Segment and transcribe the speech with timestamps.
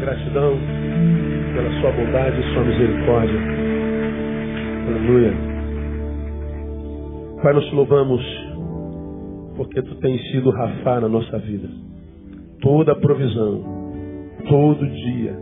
[0.00, 0.58] Gratidão
[1.54, 3.40] pela sua bondade e sua misericórdia.
[4.86, 5.32] Aleluia.
[7.42, 8.22] Pai, nós te louvamos
[9.56, 11.68] porque tu tens sido Rafá na nossa vida.
[12.60, 13.62] Toda a provisão,
[14.48, 15.36] todo dia,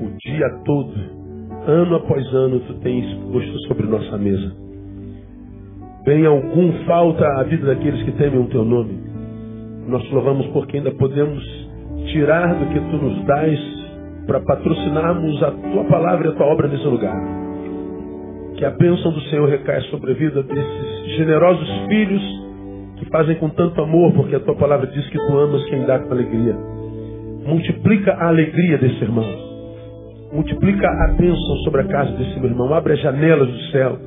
[0.00, 0.94] o dia todo,
[1.66, 4.56] ano após ano, tu tens posto sobre nossa mesa.
[6.04, 8.98] Bem algum falta a vida daqueles que temem o teu nome.
[9.88, 11.42] Nós te louvamos porque ainda podemos
[12.12, 13.77] tirar do que tu nos dás
[14.28, 17.16] para patrocinarmos a tua palavra e a tua obra nesse lugar.
[18.56, 22.22] Que a bênção do Senhor recaia sobre a vida desses generosos filhos
[22.98, 25.98] que fazem com tanto amor, porque a tua palavra diz que tu amas quem dá
[25.98, 26.56] com alegria.
[27.44, 29.26] Multiplica a alegria desse irmão.
[30.32, 32.72] Multiplica a bênção sobre a casa desse meu irmão.
[32.72, 33.98] Abre as janelas do céu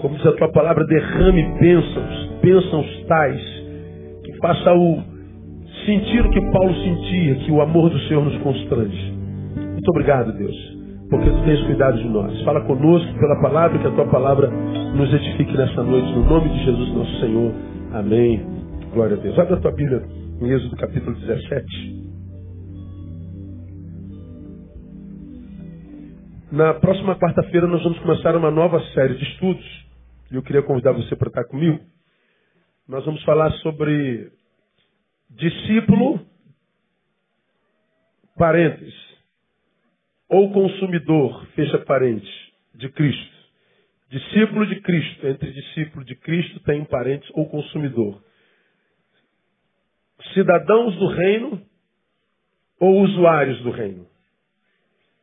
[0.00, 3.42] como diz a tua palavra, derrame bênçãos, bênçãos tais,
[4.24, 5.02] que faça o
[5.84, 9.19] sentir o que Paulo sentia, que o amor do Senhor nos constrange.
[9.54, 10.56] Muito obrigado, Deus,
[11.08, 12.42] porque tu tens cuidado de nós.
[12.42, 14.50] Fala conosco pela palavra, que a tua palavra
[14.94, 17.52] nos edifique nessa noite, no nome de Jesus, nosso Senhor.
[17.92, 18.44] Amém.
[18.92, 19.38] Glória a Deus.
[19.38, 20.02] Abre a tua Bíblia
[20.40, 22.00] em Êxodo capítulo 17.
[26.52, 29.64] Na próxima quarta-feira nós vamos começar uma nova série de estudos
[30.32, 31.78] e eu queria convidar você para estar comigo.
[32.88, 34.32] Nós vamos falar sobre
[35.30, 36.20] discípulo,
[38.36, 38.94] parênteses,
[40.30, 42.32] ou consumidor, fecha parênteses,
[42.74, 43.40] de Cristo.
[44.08, 45.26] Discípulo de Cristo.
[45.26, 48.22] Entre discípulo de Cristo tem parênteses ou consumidor.
[50.32, 51.62] Cidadãos do reino
[52.78, 54.06] ou usuários do reino.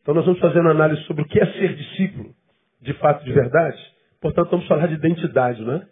[0.01, 2.33] Então nós vamos fazer uma análise sobre o que é ser discípulo,
[2.81, 3.77] de fato, de verdade.
[4.21, 5.87] Portanto, vamos falar de identidade, né?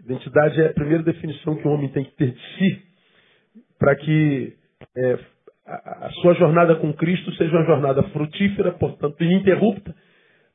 [0.00, 2.82] Identidade é a primeira definição que o homem tem que ter de si
[3.78, 4.56] para que
[4.96, 5.18] é,
[6.06, 9.94] a, sua jornada com Cristo seja uma jornada frutífera, portanto, ininterrupta,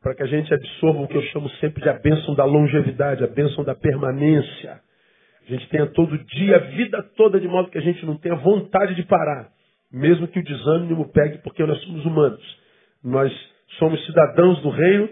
[0.01, 3.23] para que a gente absorva o que eu chamo sempre de a bênção da longevidade,
[3.23, 4.79] a bênção da permanência.
[5.47, 8.35] A gente tenha todo dia, a vida toda, de modo que a gente não tenha
[8.35, 9.49] vontade de parar,
[9.91, 12.57] mesmo que o desânimo pegue, porque nós somos humanos.
[13.03, 13.31] Nós
[13.79, 15.09] somos cidadãos do reino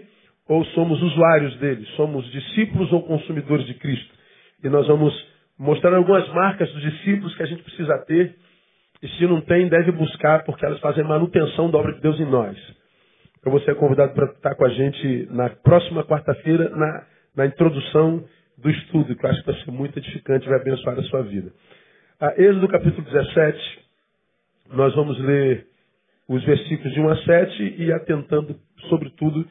[0.48, 4.14] ou somos usuários dele, somos discípulos ou consumidores de Cristo.
[4.62, 5.12] E nós vamos
[5.58, 8.36] mostrar algumas marcas dos discípulos que a gente precisa ter,
[9.02, 12.24] e se não tem, deve buscar, porque elas fazem manutenção da obra de Deus em
[12.24, 12.56] nós.
[13.38, 17.06] Então você é convidado para estar com a gente na próxima quarta-feira, na,
[17.36, 18.24] na introdução
[18.58, 21.52] do estudo, que eu acho que vai ser muito edificante vai abençoar a sua vida.
[22.18, 23.84] A Êxodo capítulo 17,
[24.72, 25.66] nós vamos ler
[26.28, 28.58] os versículos de 1 a 7 e atentando,
[28.88, 29.46] sobretudo,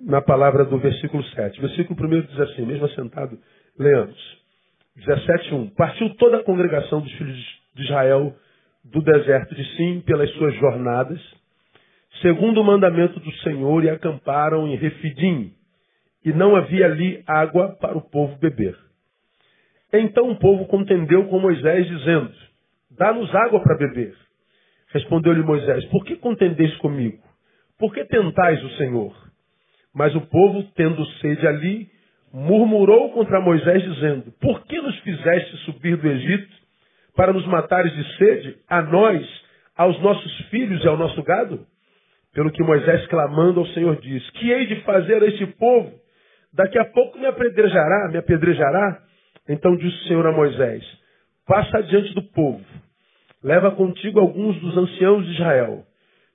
[0.00, 1.60] na palavra do versículo 7.
[1.60, 3.38] Versículo 1 diz assim, mesmo assentado,
[3.78, 4.16] leamos.
[4.98, 5.74] 17.1.
[5.74, 7.38] Partiu toda a congregação dos filhos
[7.74, 8.34] de Israel
[8.84, 11.20] do deserto de Sim pelas suas jornadas,
[12.20, 15.52] segundo o mandamento do Senhor, e acamparam em Refidim,
[16.24, 18.76] e não havia ali água para o povo beber.
[19.92, 22.32] Então o povo contendeu com Moisés, dizendo,
[22.90, 24.14] dá-nos água para beber.
[24.92, 27.22] Respondeu-lhe Moisés, por que contendeis comigo?
[27.78, 29.14] Por que tentais o Senhor?
[29.94, 31.88] Mas o povo, tendo sede ali,
[32.32, 36.63] murmurou contra Moisés, dizendo: Por que nos fizeste subir do Egito
[37.16, 39.26] para nos matares de sede, a nós,
[39.76, 41.66] aos nossos filhos e ao nosso gado?
[42.32, 45.92] Pelo que Moisés, clamando ao Senhor, diz: Que hei de fazer a este povo?
[46.52, 49.02] Daqui a pouco me apedrejará, me apedrejará.
[49.48, 50.84] Então disse o Senhor a Moisés:
[51.46, 52.64] Passa adiante do povo,
[53.42, 55.84] leva contigo alguns dos anciãos de Israel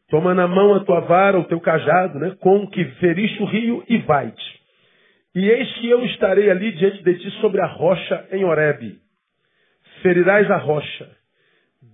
[0.09, 3.83] Toma na mão a tua vara, o teu cajado, né, com que feriste o rio
[3.87, 4.59] e vai-te.
[5.35, 8.97] E eis que eu estarei ali diante de ti sobre a rocha em Horebe.
[10.01, 11.09] Ferirás a rocha.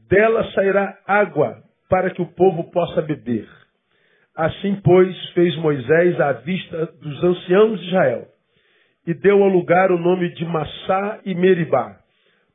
[0.10, 3.48] Dela sairá água para que o povo possa beber.
[4.36, 8.28] Assim, pois, fez Moisés à vista dos anciãos de Israel
[9.08, 11.98] e deu ao lugar o nome de Massá e Meribá,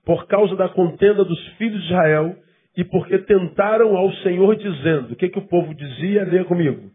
[0.04, 2.36] por causa da contenda dos filhos de Israel
[2.76, 6.24] e porque tentaram ao Senhor dizendo, o que, que o povo dizia?
[6.24, 6.90] Leia comigo.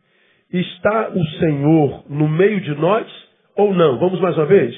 [0.51, 3.07] Está o Senhor no meio de nós
[3.55, 3.97] ou não?
[3.99, 4.75] Vamos mais uma vez?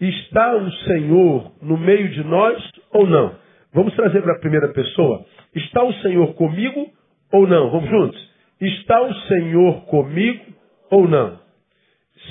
[0.00, 3.36] Está o Senhor no meio de nós ou não?
[3.72, 5.26] Vamos trazer para a primeira pessoa.
[5.54, 6.92] Está o Senhor comigo
[7.32, 7.70] ou não?
[7.70, 8.30] Vamos juntos?
[8.60, 10.44] Está o Senhor comigo
[10.90, 11.40] ou não?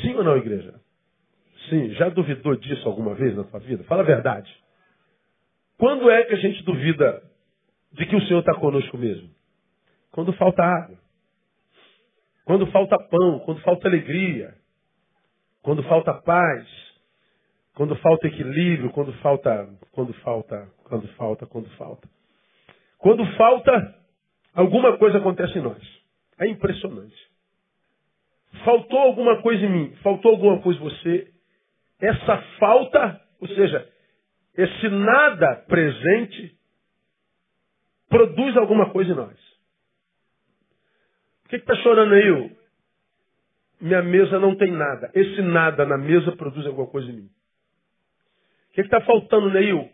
[0.02, 0.74] Sim ou não, igreja?
[1.70, 1.90] Sim.
[1.96, 3.84] Já duvidou disso alguma vez na sua vida?
[3.84, 4.50] Fala a verdade.
[5.78, 7.22] Quando é que a gente duvida
[7.94, 9.30] de que o Senhor está conosco mesmo?
[10.12, 10.98] Quando falta água,
[12.46, 14.56] quando falta pão, quando falta alegria,
[15.62, 16.87] quando falta paz,
[17.78, 22.10] quando falta equilíbrio, quando falta, quando falta, quando falta, quando falta.
[22.98, 23.96] Quando falta,
[24.52, 25.80] alguma coisa acontece em nós.
[26.40, 27.16] É impressionante.
[28.66, 31.32] Faltou alguma coisa em mim, faltou alguma coisa em você.
[32.02, 33.88] Essa falta, ou seja,
[34.58, 36.58] esse nada presente,
[38.10, 39.38] produz alguma coisa em nós.
[41.44, 42.58] Por que está chorando aí?
[43.80, 45.12] Minha mesa não tem nada.
[45.14, 47.38] Esse nada na mesa produz alguma coisa em mim.
[48.78, 49.90] Que está faltando, Neil?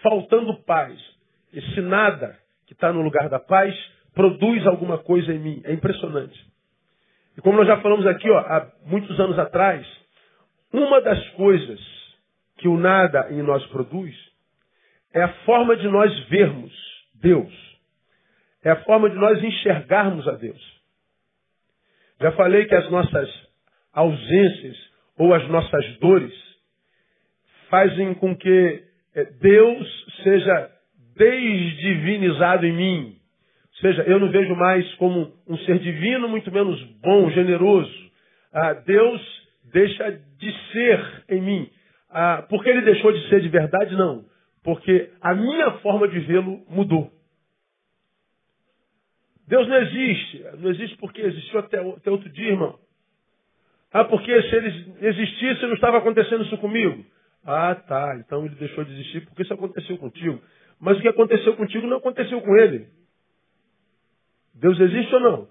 [0.00, 0.96] Faltando paz.
[1.52, 2.38] Esse nada
[2.68, 3.74] que está no lugar da paz
[4.14, 5.60] produz alguma coisa em mim.
[5.64, 6.38] É impressionante.
[7.36, 9.84] E como nós já falamos aqui, ó, há muitos anos atrás,
[10.72, 11.80] uma das coisas
[12.58, 14.14] que o nada em nós produz
[15.12, 16.72] é a forma de nós vermos
[17.14, 17.52] Deus.
[18.62, 20.80] É a forma de nós enxergarmos a Deus.
[22.20, 23.28] Já falei que as nossas
[23.92, 24.76] ausências
[25.16, 26.48] ou as nossas dores
[27.68, 28.82] fazem com que
[29.14, 30.70] eh, Deus seja
[31.16, 33.16] desdivinizado em mim.
[33.78, 38.10] Ou seja, eu não vejo mais como um ser divino, muito menos bom, generoso.
[38.52, 41.70] Ah, Deus deixa de ser em mim.
[42.10, 43.94] Ah, porque ele deixou de ser de verdade?
[43.94, 44.24] Não.
[44.64, 47.10] Porque a minha forma de vê-lo mudou.
[49.46, 50.44] Deus não existe.
[50.58, 52.78] Não existe porque existiu até, até outro dia, irmão.
[53.92, 57.04] Ah, porque se ele existisse, não estava acontecendo isso comigo.
[57.44, 58.16] Ah, tá.
[58.18, 60.40] Então ele deixou de existir porque isso aconteceu contigo.
[60.80, 62.88] Mas o que aconteceu contigo não aconteceu com ele.
[64.54, 65.48] Deus existe ou não?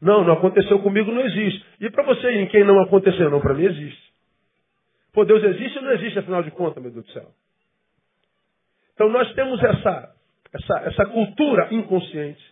[0.00, 1.64] Não, não aconteceu comigo, não existe.
[1.80, 3.30] E para você, em quem não aconteceu?
[3.30, 4.10] Não, para mim existe.
[5.12, 7.30] Pô, Deus existe ou não existe, afinal de contas, meu Deus do céu?
[8.94, 10.14] Então nós temos essa,
[10.52, 12.42] essa, essa cultura inconsciente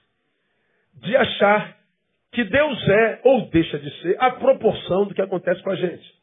[0.95, 1.77] de achar
[2.33, 6.18] que Deus é ou deixa de ser a proporção do que acontece com a gente.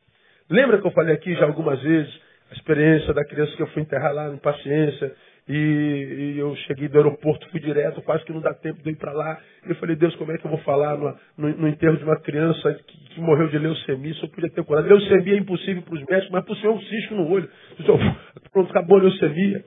[0.49, 2.13] Lembra que eu falei aqui já algumas vezes
[2.51, 5.13] a experiência da criança que eu fui enterrar lá em Paciência
[5.47, 8.95] e, e eu cheguei do aeroporto, fui direto, quase que não dá tempo de ir
[8.95, 9.39] para lá.
[9.65, 12.03] E eu falei, Deus, como é que eu vou falar no, no, no enterro de
[12.03, 14.11] uma criança que, que, morreu de leucemia?
[14.11, 14.87] Isso eu podia ter curado.
[14.87, 17.49] Leucemia é impossível para os médicos, mas para o senhor é um cisco no olho.
[18.51, 19.63] Pronto, acabou a leucemia.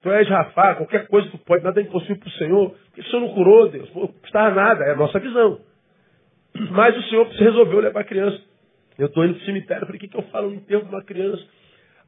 [0.00, 2.70] Tu és Rafa, qualquer coisa tu pode, nada é impossível para o Senhor.
[2.70, 3.92] Por que o Senhor não curou, Deus?
[3.94, 5.60] Não custava nada, é a nossa visão.
[6.70, 8.40] Mas o Senhor resolveu levar a criança.
[8.98, 10.88] Eu estou indo para o cemitério, falei, o que, que eu falo no enterro de
[10.88, 11.46] uma criança?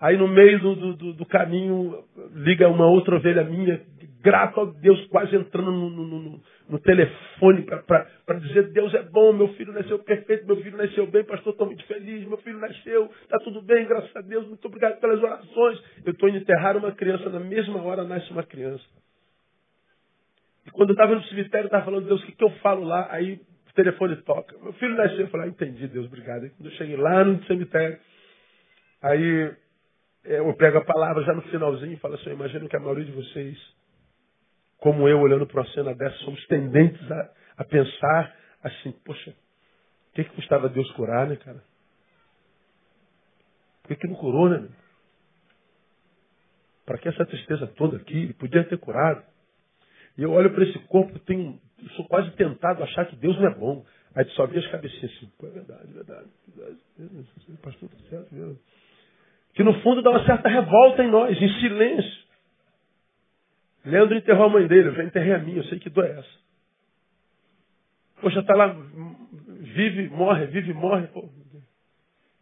[0.00, 2.02] Aí no meio do, do, do, caminho
[2.32, 3.82] liga uma outra ovelha minha,
[4.22, 6.40] grato a Deus, quase entrando no, no, no,
[6.70, 11.22] no telefone para dizer Deus é bom, meu filho nasceu perfeito, meu filho nasceu bem,
[11.22, 14.98] pastor, estou muito feliz, meu filho nasceu, está tudo bem, graças a Deus, muito obrigado
[15.00, 15.78] pelas orações.
[16.02, 18.84] Eu estou indo enterrar uma criança, na mesma hora nasce uma criança.
[20.66, 23.08] E quando eu estava no cemitério, estava falando, Deus, o que, que eu falo lá?
[23.10, 23.38] Aí
[23.70, 24.56] o telefone toca.
[24.58, 26.44] Meu filho nasceu, eu falei, ah, entendi, Deus, obrigado.
[26.44, 27.99] Aí, quando eu cheguei lá no cemitério,
[29.02, 29.56] aí
[30.25, 32.81] é, eu pego a palavra já no finalzinho e falo assim, eu imagino que a
[32.81, 33.58] maioria de vocês,
[34.78, 40.14] como eu, olhando para uma cena dessa, somos tendentes a, a pensar assim, poxa, o
[40.14, 41.62] que, que custava Deus curar, né, cara?
[43.82, 44.69] Por que, que não curou, né?
[46.84, 48.25] Para que essa tristeza toda aqui?
[48.25, 49.22] Ele podia ter curado.
[50.19, 51.19] E eu olho para esse corpo,
[51.81, 53.85] tenho, sou quase tentado a achar que Deus não é bom.
[54.15, 57.29] Aí só vi as cabecinhas assim, pô, é verdade, é verdade, é verdade.
[57.62, 58.59] Pastor, tá certo mesmo
[59.55, 62.21] que no fundo dá uma certa revolta em nós, em silêncio.
[63.85, 66.19] Leandro enterrou a mãe dele, eu já enterrei a minha, eu sei que dor é
[66.19, 66.41] essa.
[68.20, 68.77] Poxa, está lá,
[69.60, 71.06] vive, morre, vive, morre.
[71.08, 71.29] Pô,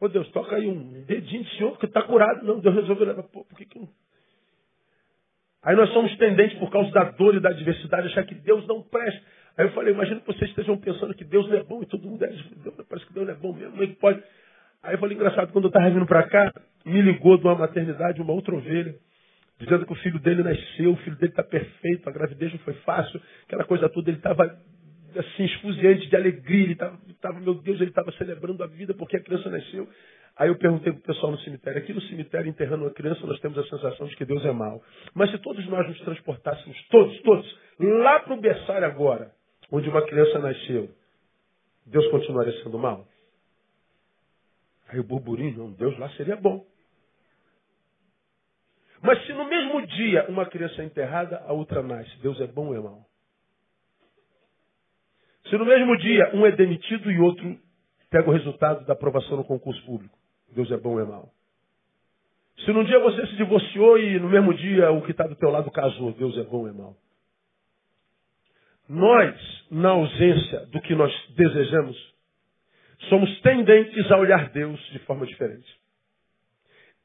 [0.01, 2.45] pô Deus, toca aí um dedinho de senhor, porque está curado.
[2.45, 3.23] Não, Deus resolveu levar.
[3.25, 3.89] Pô, por que que não?
[5.63, 8.83] Aí nós somos tendentes, por causa da dor e da adversidade, achar que Deus não
[8.83, 9.21] presta.
[9.57, 12.09] Aí eu falei, imagina que vocês estejam pensando que Deus não é bom e todo
[12.09, 12.29] mundo é.
[12.89, 13.73] Parece que Deus não é bom mesmo.
[13.73, 14.23] Como é que pode?
[14.83, 16.53] Aí eu falei, engraçado, quando eu estava vindo para cá,
[16.85, 18.95] me ligou de uma maternidade uma outra ovelha,
[19.59, 22.75] dizendo que o filho dele nasceu, o filho dele está perfeito, a gravidez não foi
[22.75, 24.45] fácil, aquela coisa toda, ele estava
[25.17, 26.73] assim, esfuziante de alegria, ele
[27.09, 29.89] estava, meu Deus, ele estava celebrando a vida porque a criança nasceu.
[30.39, 33.41] Aí eu perguntei para o pessoal no cemitério, aqui no cemitério, enterrando uma criança, nós
[33.41, 34.81] temos a sensação de que Deus é mau.
[35.13, 39.33] Mas se todos nós nos transportássemos, todos, todos, lá para o berçário agora,
[39.73, 40.91] onde uma criança nasceu,
[41.85, 43.05] Deus continuaria sendo mau?
[44.89, 46.65] Aí o burburinho, não, Deus lá seria bom.
[49.03, 52.69] Mas se no mesmo dia uma criança é enterrada, a outra nasce, Deus é bom
[52.69, 53.05] ou é mau?
[55.51, 57.59] Se no mesmo dia um é demitido e outro
[58.09, 60.17] pega o resultado da aprovação no concurso público,
[60.59, 61.29] Deus é bom ou é mau?
[62.65, 65.51] Se num dia você se divorciou e no mesmo dia o que está do teu
[65.51, 66.97] lado casou, Deus é bom ou é mau?
[68.89, 69.37] Nós,
[69.71, 71.97] na ausência do que nós desejamos,
[73.09, 75.69] somos tendentes a olhar Deus de forma diferente.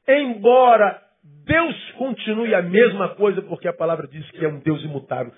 [0.08, 5.32] Embora Deus continue a mesma coisa, porque a palavra diz que é um Deus imutável.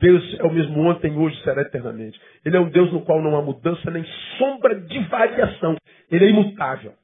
[0.00, 2.20] Deus é o mesmo ontem, hoje, será eternamente.
[2.44, 4.04] Ele é um Deus no qual não há mudança nem
[4.38, 5.76] sombra de variação.
[6.10, 6.94] Ele é imutável.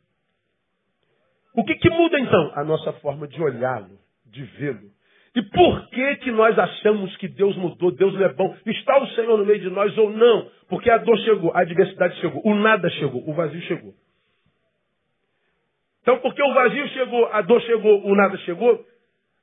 [1.57, 2.53] O que, que muda então?
[2.55, 4.91] A nossa forma de olhá-lo, de vê-lo.
[5.35, 8.57] E por que, que nós achamos que Deus mudou, Deus não é bom?
[8.67, 10.51] Está o Senhor no meio de nós ou não?
[10.69, 13.95] Porque a dor chegou, a adversidade chegou, o nada chegou, o vazio chegou.
[16.03, 18.85] Então, porque o vazio chegou, a dor chegou, o nada chegou,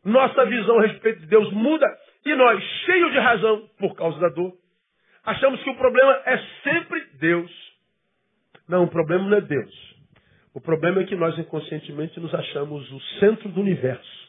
[0.05, 1.86] nossa visão a respeito de Deus muda
[2.25, 4.53] e nós, cheios de razão por causa da dor,
[5.25, 7.51] achamos que o problema é sempre Deus.
[8.67, 9.92] Não, o problema não é Deus.
[10.53, 14.24] O problema é que nós inconscientemente nos achamos o centro do universo.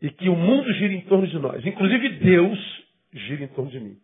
[0.00, 1.64] E que o mundo gira em torno de nós.
[1.64, 3.96] Inclusive Deus gira em torno de mim.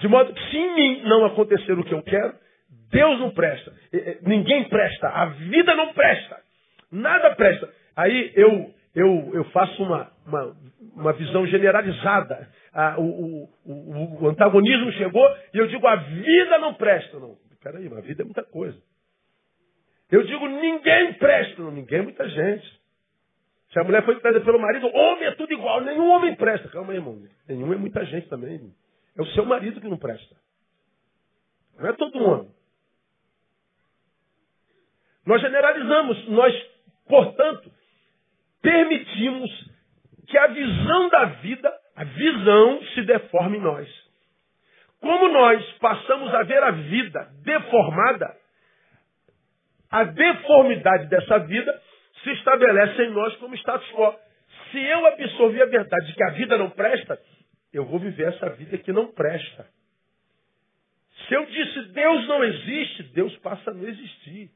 [0.00, 2.34] De modo que se em mim não acontecer o que eu quero,
[2.90, 3.72] Deus não presta.
[4.22, 5.08] Ninguém presta.
[5.08, 6.40] A vida não presta.
[6.90, 7.68] Nada presta.
[7.96, 10.56] Aí eu, eu, eu faço uma, uma,
[10.94, 12.48] uma visão generalizada.
[12.72, 17.18] Ah, o, o, o, antagonismo chegou e eu digo a vida não presta.
[17.18, 18.78] Não, peraí, a vida é muita coisa.
[20.14, 21.60] Eu digo ninguém presta.
[21.60, 22.80] Não, ninguém é muita gente.
[23.72, 26.68] Se a mulher foi trazida pelo marido, homem é tudo igual, nenhum homem presta.
[26.68, 27.20] Calma aí, irmão.
[27.48, 28.72] Nenhum é muita gente também.
[29.16, 30.36] É o seu marido que não presta.
[31.76, 32.48] Não é todo homem.
[35.26, 36.54] Nós generalizamos, nós,
[37.08, 37.72] portanto,
[38.62, 39.50] permitimos
[40.28, 43.88] que a visão da vida, a visão se deforme em nós.
[45.00, 48.43] Como nós passamos a ver a vida deformada,
[49.94, 51.82] a deformidade dessa vida
[52.24, 54.12] se estabelece em nós como status quo.
[54.72, 57.16] Se eu absorver a verdade de que a vida não presta,
[57.72, 59.68] eu vou viver essa vida que não presta.
[61.28, 64.50] Se eu disse Deus não existe, Deus passa a não existir.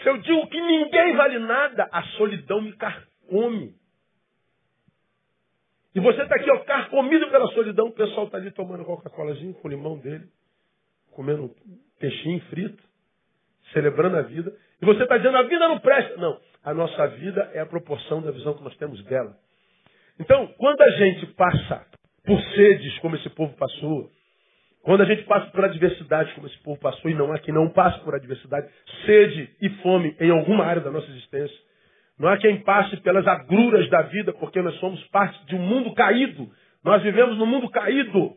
[0.00, 3.74] Se eu digo que ninguém vale nada, a solidão me carcome.
[5.96, 9.66] E você está aqui, ó, carcomido pela solidão, o pessoal está ali tomando Coca-Colazinho com
[9.66, 10.28] o limão dele,
[11.10, 11.54] comendo um
[11.98, 12.91] peixinho frito,
[13.72, 14.52] celebrando a vida.
[14.80, 16.16] E você está dizendo, a vida não presta.
[16.16, 19.34] Não, a nossa vida é a proporção da visão que nós temos dela.
[20.18, 21.86] Então, quando a gente passa
[22.24, 24.10] por sedes, como esse povo passou,
[24.82, 27.68] quando a gente passa por adversidade, como esse povo passou, e não há quem não
[27.68, 28.68] passe por adversidade,
[29.06, 31.56] sede e fome em alguma área da nossa existência.
[32.18, 35.94] Não há quem passe pelas agruras da vida, porque nós somos parte de um mundo
[35.94, 36.48] caído.
[36.84, 38.36] Nós vivemos no mundo caído.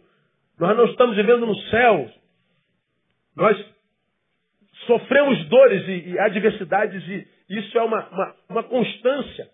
[0.59, 2.09] Nós não estamos vivendo no céu.
[3.35, 3.75] Nós
[4.85, 9.49] sofremos dores e, e adversidades, e isso é uma, uma, uma constância.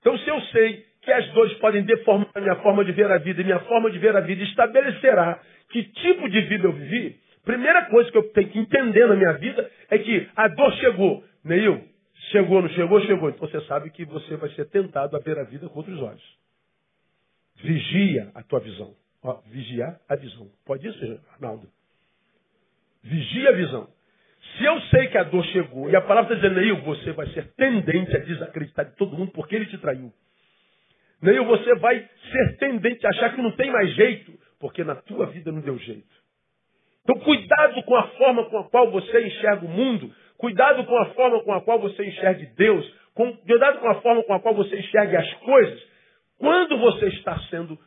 [0.00, 3.40] Então, se eu sei que as dores podem deformar minha forma de ver a vida,
[3.40, 7.86] e minha forma de ver a vida estabelecerá que tipo de vida eu vivi, primeira
[7.86, 11.24] coisa que eu tenho que entender na minha vida é que a dor chegou.
[11.44, 11.84] Neil,
[12.30, 13.30] chegou, não chegou, chegou.
[13.30, 16.38] Então você sabe que você vai ser tentado a ver a vida com outros olhos.
[17.62, 18.94] Vigia a tua visão.
[19.22, 20.50] Ó, vigiar a visão.
[20.64, 21.68] Pode isso, Arnaldo?
[23.02, 23.88] Vigia a visão.
[24.56, 27.26] Se eu sei que a dor chegou e a palavra está dizendo, Neil, você vai
[27.28, 30.12] ser tendente a desacreditar de todo mundo porque ele te traiu.
[31.22, 35.26] Nem você vai ser tendente a achar que não tem mais jeito, porque na tua
[35.26, 36.08] vida não deu jeito.
[37.02, 41.06] Então, cuidado com a forma com a qual você enxerga o mundo, cuidado com a
[41.06, 44.78] forma com a qual você enxerga Deus, cuidado com a forma com a qual você
[44.78, 45.82] enxerga as coisas,
[46.38, 47.78] quando você está sendo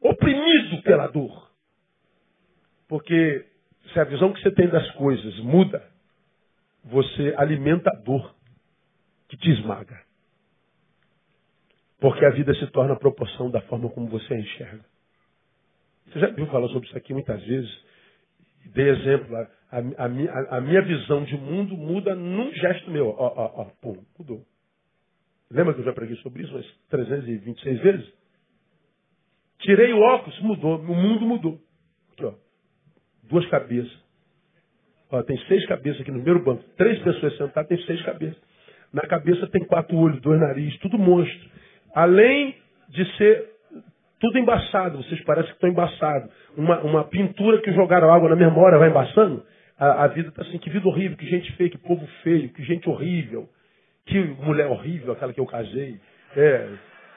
[0.00, 1.50] oprimido pela dor.
[2.88, 3.44] Porque
[3.92, 5.82] se a visão que você tem das coisas muda,
[6.84, 8.34] você alimenta a dor
[9.28, 10.00] que te esmaga.
[12.00, 14.84] Porque a vida se torna a proporção da forma como você a enxerga.
[16.06, 17.84] Você já viu falar sobre isso aqui muitas vezes?
[18.66, 19.36] Dei exemplo.
[19.36, 19.40] A,
[19.70, 23.08] a, a, a minha visão de mundo muda num gesto meu.
[23.08, 24.44] Ó, ó, ó, pum, mudou.
[25.50, 28.12] Lembra que eu já preguei sobre isso umas 326 vezes?
[29.60, 30.78] Tirei o óculos, mudou.
[30.78, 31.60] O mundo mudou.
[32.12, 32.34] Aqui, ó.
[33.28, 33.92] Duas cabeças.
[35.10, 36.62] Ó, tem seis cabeças aqui no primeiro banco.
[36.76, 38.38] Três pessoas sentadas, tem seis cabeças.
[38.92, 41.50] Na cabeça tem quatro olhos, dois narizes, tudo monstro.
[41.94, 42.56] Além
[42.88, 43.48] de ser
[44.18, 46.30] tudo embaçado, vocês parecem que estão embaçados.
[46.56, 49.44] Uma, uma pintura que jogaram água na memória vai embaçando.
[49.78, 52.64] A, a vida está assim, que vida horrível, que gente feia, que povo feio, que
[52.64, 53.48] gente horrível,
[54.06, 56.00] que mulher horrível, aquela que eu casei.
[56.36, 56.68] É,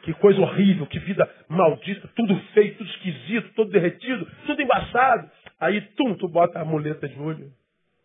[0.04, 5.30] que coisa horrível, que vida maldita, tudo feio, tudo esquisito, todo derretido, tudo embaçado.
[5.62, 7.54] Aí, tum, tu bota a muleta de olho.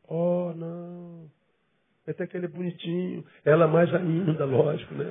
[0.07, 1.31] Oh, não.
[2.07, 3.25] Até que ele é bonitinho.
[3.47, 5.11] Ela mais ainda, lógico, né?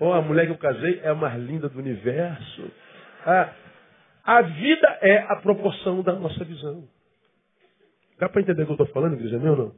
[0.00, 2.70] Oh, a mulher que eu casei é a mais linda do universo.
[3.26, 3.52] Ah,
[4.24, 6.88] a vida é a proporção da nossa visão.
[8.18, 9.74] Dá para entender o que eu estou falando, igreja meu não?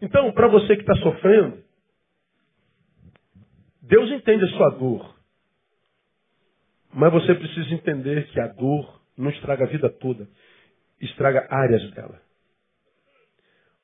[0.00, 1.62] Então, para você que está sofrendo,
[3.82, 5.14] Deus entende a sua dor.
[6.92, 10.26] Mas você precisa entender que a dor não estraga a vida toda,
[11.00, 12.20] estraga áreas dela.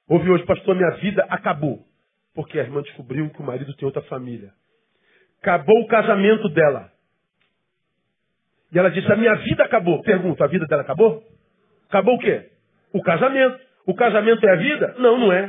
[0.09, 1.85] Ouvi hoje, pastor, minha vida acabou.
[2.35, 4.53] Porque a irmã descobriu que o marido tem outra família.
[5.41, 6.93] Acabou o casamento dela.
[8.73, 10.03] E ela disse, a minha vida acabou.
[10.03, 11.23] Pergunta, a vida dela acabou?
[11.89, 12.51] Acabou o quê?
[12.93, 13.65] O casamento.
[13.87, 14.95] O casamento é a vida?
[14.99, 15.47] Não, não é.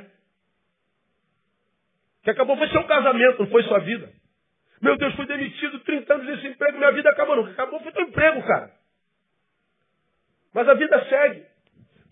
[2.19, 4.11] O que acabou foi seu casamento, não foi sua vida.
[4.81, 7.35] Meu Deus, fui demitido 30 anos desse emprego, minha vida acabou.
[7.35, 8.71] Não, o que acabou foi teu emprego, cara.
[10.53, 11.45] Mas a vida segue.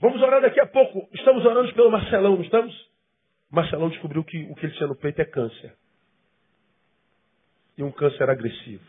[0.03, 1.07] Vamos orar daqui a pouco.
[1.13, 2.75] Estamos orando pelo Marcelão, não estamos?
[3.49, 5.73] Marcelão descobriu que o que ele tinha no peito é câncer.
[7.77, 8.83] E um câncer agressivo.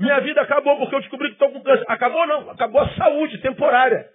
[0.00, 1.84] Minha vida acabou porque eu descobri que estou com câncer.
[1.86, 4.10] Acabou não, acabou a saúde temporária.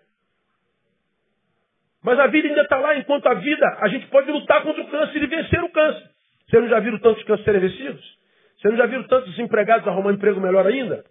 [2.03, 4.89] Mas a vida ainda está lá, enquanto a vida, a gente pode lutar contra o
[4.89, 6.11] câncer e vencer o câncer.
[6.49, 8.17] Vocês não já viram tantos cânceres vencidos?
[8.57, 11.05] Vocês não já viram tantos desempregados arrumar um emprego melhor ainda?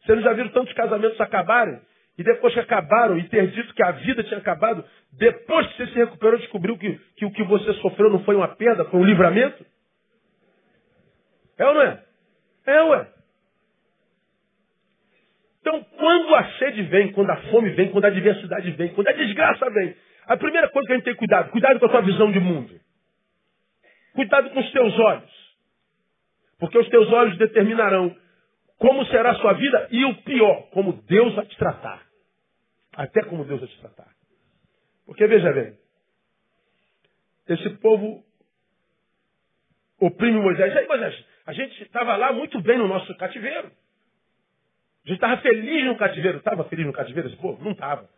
[0.00, 1.82] Vocês não já viram tantos casamentos acabarem?
[2.18, 5.86] E depois que acabaram e ter dito que a vida tinha acabado, depois que você
[5.88, 9.04] se recuperou, descobriu que, que o que você sofreu não foi uma perda, foi um
[9.04, 9.64] livramento?
[11.58, 12.04] É ou não é?
[12.66, 13.08] É, ué.
[15.60, 19.12] Então, quando a sede vem, quando a fome vem, quando a adversidade vem, quando a
[19.12, 22.02] desgraça vem, a primeira coisa que a gente tem que cuidar, cuidado com a tua
[22.02, 22.78] visão de mundo.
[24.12, 25.42] Cuidado com os teus olhos.
[26.58, 28.14] Porque os teus olhos determinarão
[28.82, 32.02] como será a sua vida e o pior, como Deus vai te tratar.
[32.96, 34.08] Até como Deus vai te tratar.
[35.06, 35.78] Porque veja bem,
[37.48, 38.24] esse povo
[40.00, 40.76] oprime Moisés.
[40.76, 43.68] Aí, Moisés, a gente estava lá muito bem no nosso cativeiro.
[43.68, 46.38] A gente estava feliz no cativeiro.
[46.38, 47.62] Estava feliz no cativeiro esse povo?
[47.62, 48.08] Não estava.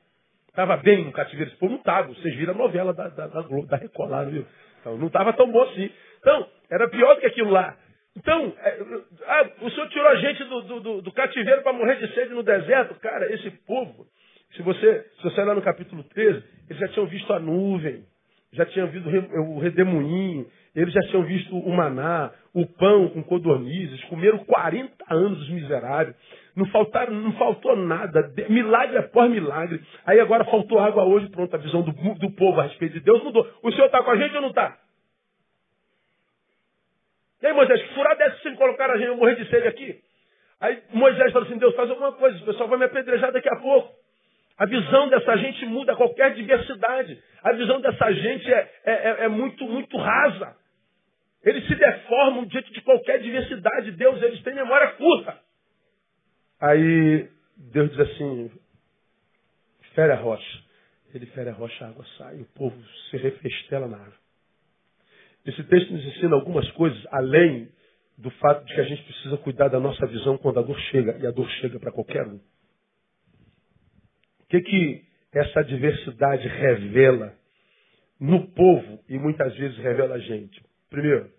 [0.49, 1.73] Estava bem no cativeiro esse povo?
[1.73, 2.09] Não estava.
[2.09, 4.47] Vocês viram a novela da, da, da, da Record viu?
[4.81, 5.91] Então, não estava tão bom assim.
[6.21, 7.77] Então, era pior do que aquilo lá.
[8.17, 8.79] Então, é,
[9.27, 12.43] ah, o senhor tirou a gente do, do, do cativeiro para morrer de sede no
[12.43, 12.95] deserto.
[13.01, 14.07] Cara, esse povo,
[14.55, 18.05] se você, se você olhar no capítulo 13, eles já tinham visto a nuvem,
[18.53, 24.03] já tinham visto o redemoinho, eles já tinham visto o maná, o pão com codornizes,
[24.05, 26.17] comeram 40 anos os miseráveis.
[26.55, 29.81] Não, faltaram, não faltou nada, milagre após milagre.
[30.07, 33.25] Aí agora faltou água hoje, pronto, a visão do, do povo a respeito de Deus
[33.25, 33.45] mudou.
[33.61, 34.79] O senhor está com a gente ou não está?
[37.45, 39.69] E aí, Moisés, que furada é essa se colocar a gente, eu morrer de sede
[39.69, 40.03] aqui?
[40.59, 43.57] Aí Moisés falou assim, Deus, faz alguma coisa, o pessoal vai me apedrejar daqui a
[43.57, 43.95] pouco.
[44.57, 47.23] A visão dessa gente muda qualquer diversidade.
[47.43, 50.57] A visão dessa gente é, é, é, é muito, muito rasa.
[51.45, 53.91] Eles se deformam diante de qualquer diversidade.
[53.91, 55.39] Deus, eles têm memória curta.
[56.63, 57.29] Aí
[57.75, 58.51] Deus diz assim,
[59.95, 60.63] fere a rocha.
[61.15, 62.37] Ele fere a rocha, a água sai.
[62.37, 64.24] O povo se refestela na água.
[65.45, 67.69] Esse texto nos ensina algumas coisas, além
[68.17, 71.19] do fato de que a gente precisa cuidar da nossa visão quando a dor chega,
[71.19, 72.37] e a dor chega para qualquer um.
[72.37, 72.41] O
[74.49, 77.35] que, que essa diversidade revela
[78.21, 80.63] no povo e muitas vezes revela a gente?
[80.89, 81.31] Primeiro,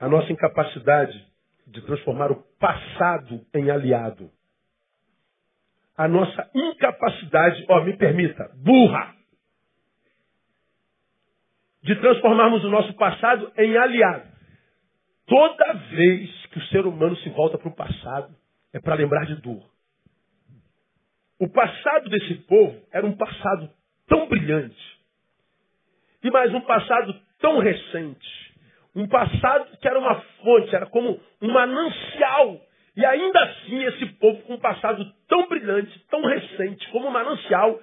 [0.00, 1.26] a nossa incapacidade
[1.66, 4.30] de transformar o passado em aliado.
[5.96, 9.14] A nossa incapacidade, ó, me permita, burra,
[11.82, 14.30] de transformarmos o nosso passado em aliado.
[15.26, 18.34] Toda vez que o ser humano se volta para o passado,
[18.72, 19.62] é para lembrar de dor.
[21.40, 23.70] O passado desse povo era um passado
[24.06, 24.92] tão brilhante,
[26.22, 28.42] e mais um passado tão recente.
[28.94, 32.60] Um passado que era uma fonte, era como um manancial.
[32.94, 37.80] E ainda assim, esse povo com um passado tão brilhante, tão recente, como um manancial,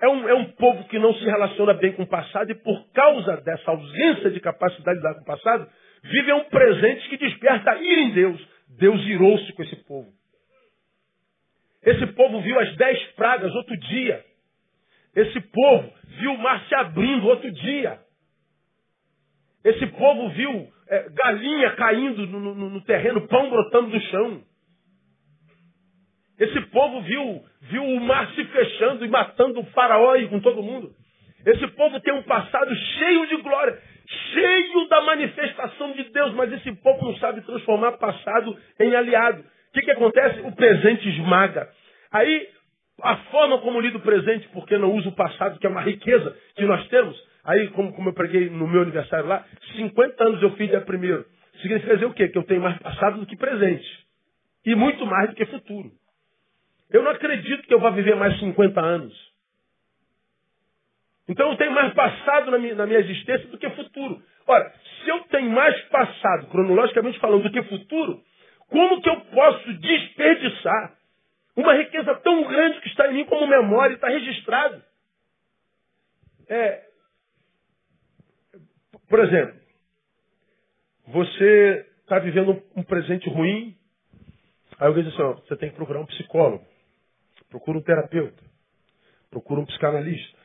[0.00, 2.92] é um, é um povo que não se relaciona bem com o passado e por
[2.92, 5.68] causa dessa ausência de capacidade de dar com o passado,
[6.04, 8.48] vive um presente que desperta ira em Deus.
[8.78, 10.12] Deus irou-se com esse povo.
[11.82, 14.24] Esse povo viu as dez pragas outro dia.
[15.16, 17.98] Esse povo viu o mar se abrindo outro dia.
[19.64, 24.42] Esse povo viu é, galinha caindo no, no, no terreno, pão brotando do chão.
[26.38, 30.62] Esse povo viu, viu o mar se fechando e matando o faraó e com todo
[30.62, 30.90] mundo.
[31.44, 33.78] Esse povo tem um passado cheio de glória,
[34.32, 39.42] cheio da manifestação de Deus, mas esse povo não sabe transformar passado em aliado.
[39.42, 40.40] O que, que acontece?
[40.40, 41.68] O presente esmaga.
[42.12, 42.48] Aí,
[43.02, 46.36] a forma como lido o presente, porque não usa o passado, que é uma riqueza
[46.56, 47.16] que nós temos.
[47.44, 49.44] Aí, como, como eu preguei no meu aniversário lá,
[49.76, 51.24] 50 anos eu fiz dia primeiro.
[51.62, 52.28] Significa dizer o quê?
[52.28, 53.86] Que eu tenho mais passado do que presente.
[54.64, 55.90] E muito mais do que futuro.
[56.90, 59.28] Eu não acredito que eu vá viver mais 50 anos.
[61.28, 64.22] Então eu tenho mais passado na minha, na minha existência do que futuro.
[64.46, 64.72] Ora,
[65.04, 68.22] se eu tenho mais passado, cronologicamente falando, do que futuro,
[68.68, 70.94] Como que eu posso desperdiçar
[71.56, 74.82] uma riqueza tão grande que está em mim como memória está registrado?
[76.48, 76.82] É,
[79.08, 79.58] por exemplo,
[81.08, 83.76] você está vivendo um presente ruim,
[84.78, 86.64] aí alguém diz assim, ó, você tem que procurar um psicólogo,
[87.48, 88.42] procura um terapeuta,
[89.30, 90.38] procura um psicanalista.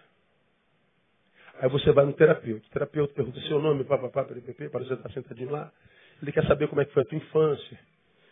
[1.59, 2.65] Aí você vai no terapeuta.
[2.65, 5.71] O terapeuta pergunta seu nome, papapá, ppp, para você estar sentadinho lá.
[6.21, 7.79] Ele quer saber como é que foi a tua infância,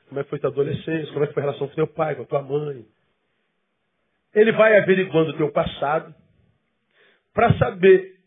[0.08, 1.88] como é que foi a tua adolescência, como é que foi a relação com teu
[1.88, 2.86] pai, com a tua mãe.
[4.34, 6.14] Ele vai averiguando o teu passado
[7.34, 8.18] para saber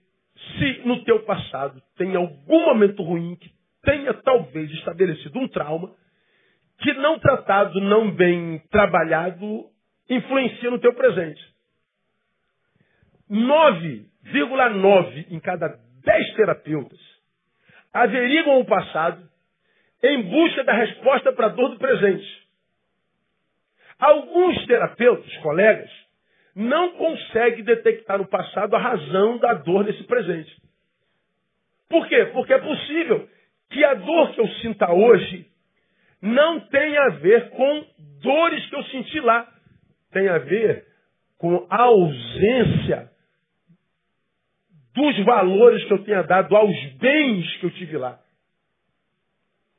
[0.59, 3.51] se no teu passado tem algum momento ruim que
[3.83, 5.95] tenha talvez estabelecido um trauma
[6.79, 9.67] que não tratado, não bem trabalhado,
[10.09, 11.43] influencia no teu presente.
[13.31, 15.69] 9,9 em cada
[16.05, 17.15] 10 terapeutas
[17.93, 19.23] averiguam o passado
[20.03, 22.45] em busca da resposta para a dor do presente.
[23.99, 25.91] Alguns terapeutas, colegas,
[26.55, 30.55] não conseguem detectar no passado a razão da dor nesse presente.
[31.89, 32.27] Por quê?
[32.33, 33.29] Porque é possível
[33.71, 35.47] que a dor que eu sinta hoje
[36.21, 37.87] não tenha a ver com
[38.21, 39.49] dores que eu senti lá.
[40.15, 40.87] Tem a ver
[41.37, 43.11] com a ausência
[44.95, 48.19] dos valores que eu tenha dado aos bens que eu tive lá.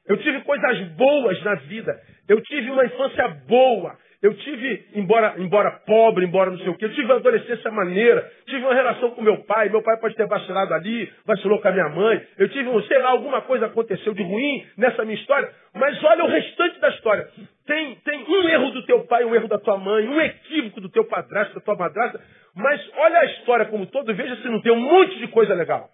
[0.05, 1.99] Eu tive coisas boas na vida.
[2.27, 3.97] Eu tive uma infância boa.
[4.25, 8.27] Eu tive, embora, embora pobre, embora não sei o quê, eu tive uma adolescência maneira,
[8.47, 11.71] tive uma relação com meu pai, meu pai pode ter vacilado ali, vacilou com a
[11.71, 15.47] minha mãe, eu tive, um, sei lá, alguma coisa aconteceu de ruim nessa minha história,
[15.75, 17.29] mas olha o restante da história.
[17.67, 20.89] Tem, tem um erro do teu pai, um erro da tua mãe, um equívoco do
[20.89, 22.19] teu padrasto, da tua madrasta,
[22.55, 25.87] mas olha a história como todo veja se não tem um monte de coisa legal.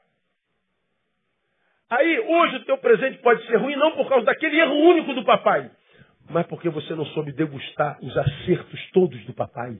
[1.90, 5.26] Aí, hoje o teu presente pode ser ruim não por causa daquele erro único do
[5.26, 5.70] papai,
[6.32, 9.78] mas porque você não soube degustar os acertos todos do papai.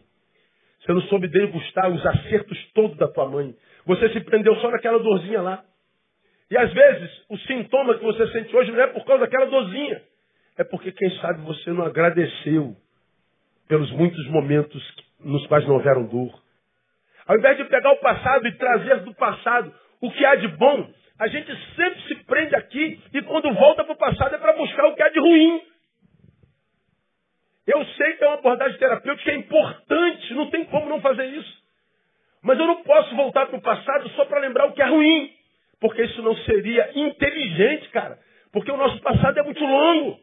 [0.82, 3.56] Você não soube degustar os acertos todos da tua mãe.
[3.86, 5.64] Você se prendeu só naquela dorzinha lá.
[6.50, 10.02] E às vezes o sintoma que você sente hoje não é por causa daquela dorzinha.
[10.58, 12.76] É porque, quem sabe, você não agradeceu
[13.68, 14.84] pelos muitos momentos
[15.20, 16.42] nos quais não houveram dor.
[17.26, 20.92] Ao invés de pegar o passado e trazer do passado o que há de bom,
[21.20, 24.86] a gente sempre se prende aqui e quando volta para o passado é para buscar
[24.88, 25.62] o que há de ruim.
[27.68, 31.62] Eu sei que é uma abordagem terapêutica é importante, não tem como não fazer isso.
[32.42, 35.32] Mas eu não posso voltar para o passado só para lembrar o que é ruim.
[35.80, 38.20] Porque isso não seria inteligente, cara.
[38.52, 40.20] Porque o nosso passado é muito longo.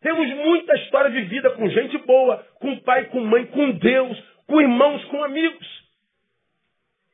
[0.00, 5.04] Temos muita história vivida com gente boa, com pai, com mãe, com Deus, com irmãos,
[5.04, 5.80] com amigos.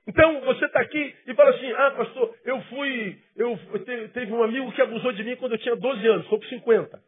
[0.06, 3.58] Então você está aqui e fala assim, ah pastor, eu fui, eu
[4.14, 7.00] teve um amigo que abusou de mim quando eu tinha 12 anos, sou com 50.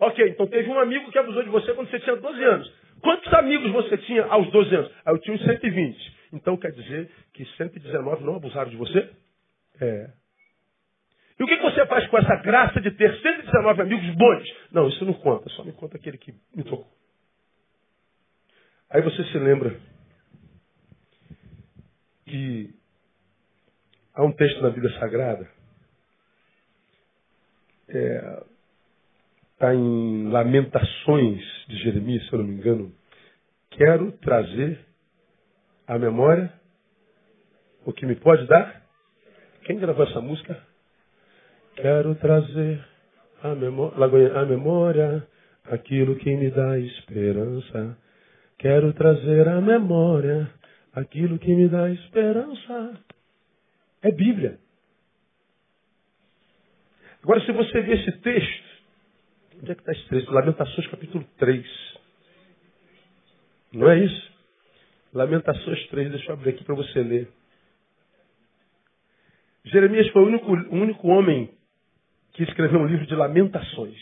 [0.00, 2.72] Ok, então teve um amigo que abusou de você quando você tinha 12 anos.
[3.00, 4.92] Quantos amigos você tinha aos 12 anos?
[5.04, 6.18] Ah, eu tinha uns 120.
[6.32, 9.10] Então quer dizer que 119 não abusaram de você?
[9.80, 10.10] É.
[11.38, 14.44] E o que você faz com essa graça de ter 119 amigos bons?
[14.72, 16.92] Não, isso não conta, só me conta aquele que me tocou.
[18.90, 19.78] Aí você se lembra
[22.24, 22.74] que
[24.14, 25.48] há um texto na Bíblia Sagrada
[27.88, 28.42] é,
[29.58, 32.92] está em Lamentações de Jeremias, se eu não me engano.
[33.70, 34.78] Quero trazer
[35.84, 36.52] à memória
[37.84, 38.84] o que me pode dar.
[39.64, 40.62] Quem gravou essa música?
[41.74, 42.84] Quero trazer
[43.42, 45.26] à memória, à memória
[45.64, 47.98] aquilo que me dá esperança.
[48.58, 50.48] Quero trazer à memória
[50.92, 53.00] aquilo que me dá esperança.
[54.02, 54.56] É Bíblia.
[57.24, 58.67] Agora, se você ver esse texto,
[59.60, 60.30] Onde é que está texto?
[60.30, 61.66] Lamentações capítulo 3.
[63.72, 64.32] Não é isso?
[65.12, 67.28] Lamentações 3, deixa eu abrir aqui para você ler.
[69.64, 71.50] Jeremias foi o único, o único homem
[72.32, 73.98] que escreveu um livro de lamentações.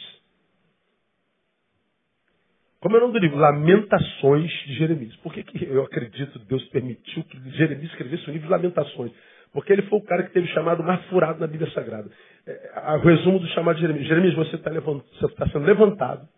[2.81, 3.38] Como é o nome do livro?
[3.38, 5.16] Lamentações de Jeremias.
[5.16, 9.12] Por que, que eu acredito que Deus permitiu que Jeremias escrevesse um livro de lamentações?
[9.52, 12.11] Porque ele foi o cara que teve o chamado mais furado na Bíblia Sagrada.
[12.46, 14.06] É, o resumo do chamado de Jeremias.
[14.06, 16.28] Jeremias, você está tá sendo levantado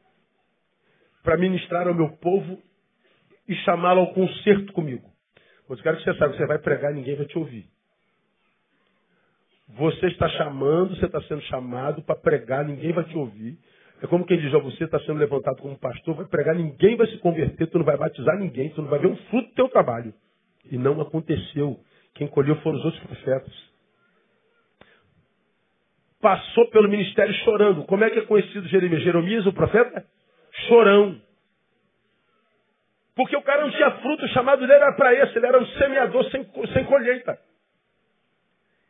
[1.23, 2.63] para ministrar ao meu povo
[3.49, 5.09] e chamá-lo ao concerto comigo.
[5.69, 7.67] Mas eu quero que você saiba, você vai pregar ninguém vai te ouvir.
[9.77, 13.59] Você está chamando, você está sendo chamado para pregar, ninguém vai te ouvir.
[14.01, 17.07] É como quem diz, ó, você está sendo levantado como pastor, vai pregar, ninguém vai
[17.09, 19.69] se converter, tu não vai batizar ninguém, tu não vai ver um fruto do teu
[19.69, 20.15] trabalho.
[20.71, 21.79] E não aconteceu.
[22.19, 23.69] Quem colheu foram os outros profetas.
[26.21, 27.85] passou pelo ministério chorando.
[27.85, 29.03] Como é que é conhecido Jeremias?
[29.03, 30.05] Jeremias, o profeta?
[30.67, 31.21] Chorão.
[33.15, 35.67] Porque o cara não tinha fruto, o chamado dele era para esse, ele era um
[35.67, 37.39] semeador sem, sem colheita.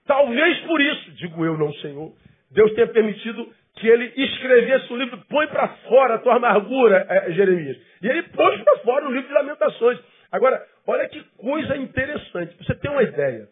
[0.06, 2.14] Talvez por isso, digo eu, não, Senhor,
[2.50, 7.32] Deus tenha permitido que ele escrevesse o livro, põe para fora a tua amargura, é,
[7.32, 7.76] Jeremias.
[8.02, 9.98] E ele pôs para fora o livro de lamentações.
[10.32, 13.46] Agora, olha que coisa interessante, você tem uma ideia.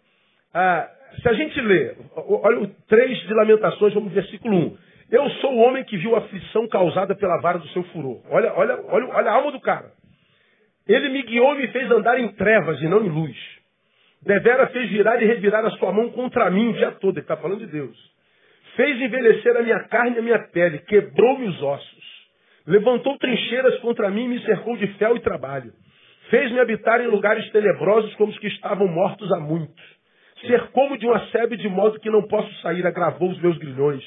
[0.55, 0.89] Ah,
[1.21, 4.79] se a gente lê, olha o 3 de Lamentações, vamos versículo 1.
[5.11, 8.23] Eu sou o homem que viu a aflição causada pela vara do seu furor.
[8.31, 9.93] Olha, olha, olha, olha a alma do cara.
[10.89, 13.37] Ele me guiou e me fez andar em trevas e não em luz.
[14.23, 17.15] Devera fez virar e revirar a sua mão contra mim o dia todo.
[17.15, 17.97] Ele está falando de Deus.
[18.75, 22.07] Fez envelhecer a minha carne e a minha pele, quebrou-me os ossos.
[22.67, 25.73] Levantou trincheiras contra mim e me cercou de fel e trabalho.
[26.31, 29.83] Fez-me habitar em lugares tenebrosos como os que estavam mortos há muito.
[30.47, 34.03] Cercou-me de uma sebe de modo que não posso sair, agravou os meus grilhões.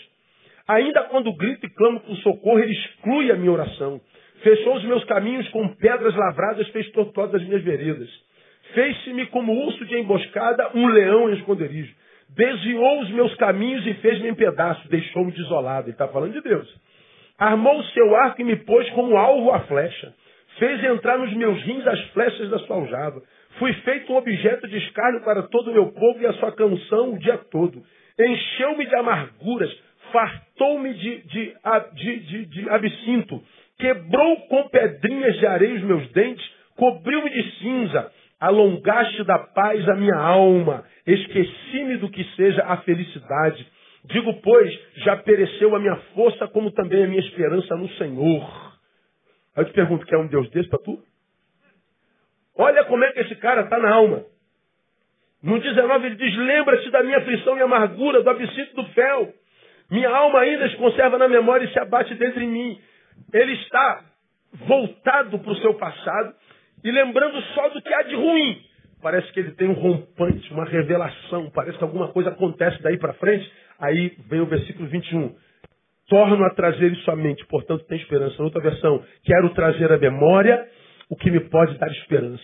[0.68, 4.00] Ainda quando grito e clamo por socorro, ele exclui a minha oração.
[4.44, 8.10] Fechou os meus caminhos com pedras lavradas, fez tortuosas as minhas veredas.
[8.74, 11.94] Fez-se-me como urso de emboscada, um leão em esconderijo.
[12.30, 15.88] Desviou os meus caminhos e fez-me em pedaços, deixou-me desolado.
[15.88, 16.68] Ele está falando de Deus.
[17.38, 20.14] Armou o seu arco e me pôs como alvo a flecha.
[20.60, 23.22] Fez entrar nos meus rins as flechas da sua aljava.
[23.58, 27.14] Fui feito um objeto de escárnio para todo o meu povo e a sua canção
[27.14, 27.82] o dia todo.
[28.20, 29.76] Encheu-me de amarguras,
[30.12, 31.56] fartou-me de, de,
[31.96, 33.42] de, de, de absinto
[33.80, 36.46] quebrou com pedrinhas de areia os meus dentes,
[36.76, 43.66] cobriu-me de cinza, alongaste da paz a minha alma, esqueci-me do que seja a felicidade.
[44.06, 48.69] Digo, pois, já pereceu a minha força, como também a minha esperança no Senhor.
[49.56, 51.02] Aí eu te pergunto, quer um Deus desse para tu?
[52.58, 54.24] Olha como é que esse cara está na alma.
[55.42, 59.34] No 19 ele diz, lembra-se da minha aflição e amargura, do absinto do fel.
[59.90, 62.80] Minha alma ainda se conserva na memória e se abate dentro de mim
[63.34, 64.06] ele está
[64.54, 66.34] voltado para o seu passado
[66.84, 68.62] e lembrando só do que há de ruim.
[69.02, 73.14] Parece que ele tem um rompante, uma revelação, parece que alguma coisa acontece daí para
[73.14, 73.50] frente.
[73.80, 75.36] Aí vem o versículo 21.
[76.10, 78.42] Torno a trazer isso à mente, portanto tem esperança.
[78.42, 80.68] Outra versão, quero trazer à memória
[81.10, 82.44] o que me pode dar esperança.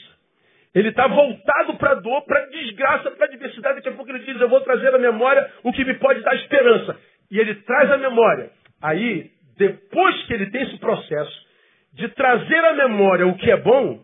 [0.73, 3.75] Ele está voltado para a dor, para a desgraça, para a adversidade.
[3.75, 6.35] Daqui a pouco ele diz: Eu vou trazer à memória o que me pode dar
[6.35, 6.97] esperança.
[7.31, 8.51] E ele traz a memória.
[8.81, 11.45] Aí depois que ele tem esse processo
[11.93, 14.03] de trazer à memória o que é bom,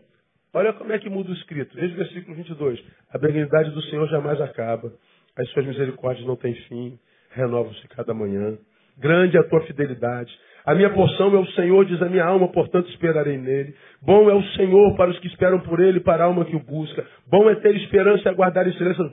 [0.54, 1.74] olha como é que muda o escrito.
[1.76, 2.82] Veja o versículo 22.
[3.12, 4.92] A benignidade do Senhor jamais acaba,
[5.36, 6.98] as suas misericórdias não têm fim,
[7.30, 8.56] renovam-se cada manhã.
[9.02, 10.32] Grande é a tua fidelidade.
[10.64, 13.74] A minha porção é o Senhor, diz a minha alma, portanto esperarei nele.
[14.00, 16.60] Bom é o Senhor para os que esperam por ele, para a alma que o
[16.60, 17.04] busca.
[17.26, 19.02] Bom é ter esperança e aguardar excelência.
[19.02, 19.12] O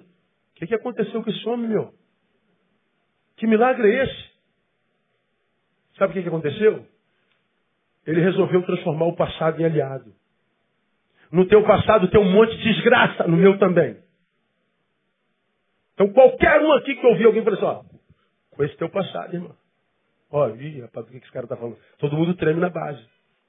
[0.56, 1.91] que, que aconteceu com esse homem, meu?
[3.38, 4.30] Que milagre é esse?
[5.97, 6.86] Sabe o que, que aconteceu?
[8.06, 10.13] Ele resolveu transformar o passado em aliado.
[11.32, 13.97] No teu passado tem um monte de desgraça, no meu também.
[15.95, 17.84] Então qualquer um aqui que ouvir alguém fala assim, ó,
[18.52, 19.59] com esse teu passado, irmão.
[20.32, 21.78] Ó, ih, rapaz, o que esse cara está falando?
[21.98, 23.04] Todo mundo treme na base.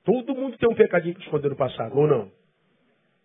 [0.05, 2.33] Todo mundo tem um pecadinho que esconder no passado, ou não?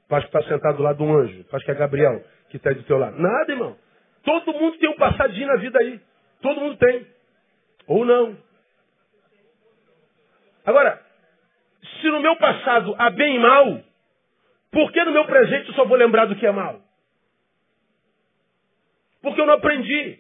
[0.09, 1.45] Acha que está sentado do lado de um anjo?
[1.51, 3.17] Acha que é Gabriel que está aí do teu lado?
[3.19, 3.77] Nada, irmão.
[4.23, 5.99] Todo mundo tem um passadinho na vida aí.
[6.41, 7.07] Todo mundo tem.
[7.87, 8.37] Ou não.
[10.65, 11.01] Agora,
[12.01, 13.81] se no meu passado há bem e mal,
[14.71, 16.81] por que no meu presente eu só vou lembrar do que é mal?
[19.21, 20.19] Porque eu não aprendi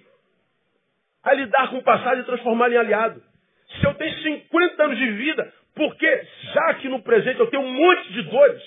[1.25, 3.21] a lidar com o passado e transformá-lo em aliado.
[3.79, 7.73] Se eu tenho 50 anos de vida, porque já que no presente eu tenho um
[7.73, 8.63] monte de dores,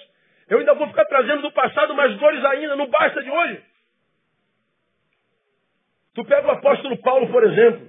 [0.51, 3.62] eu ainda vou ficar trazendo do passado mais dores ainda, não basta de hoje.
[6.14, 7.87] Tu pega o apóstolo Paulo, por exemplo.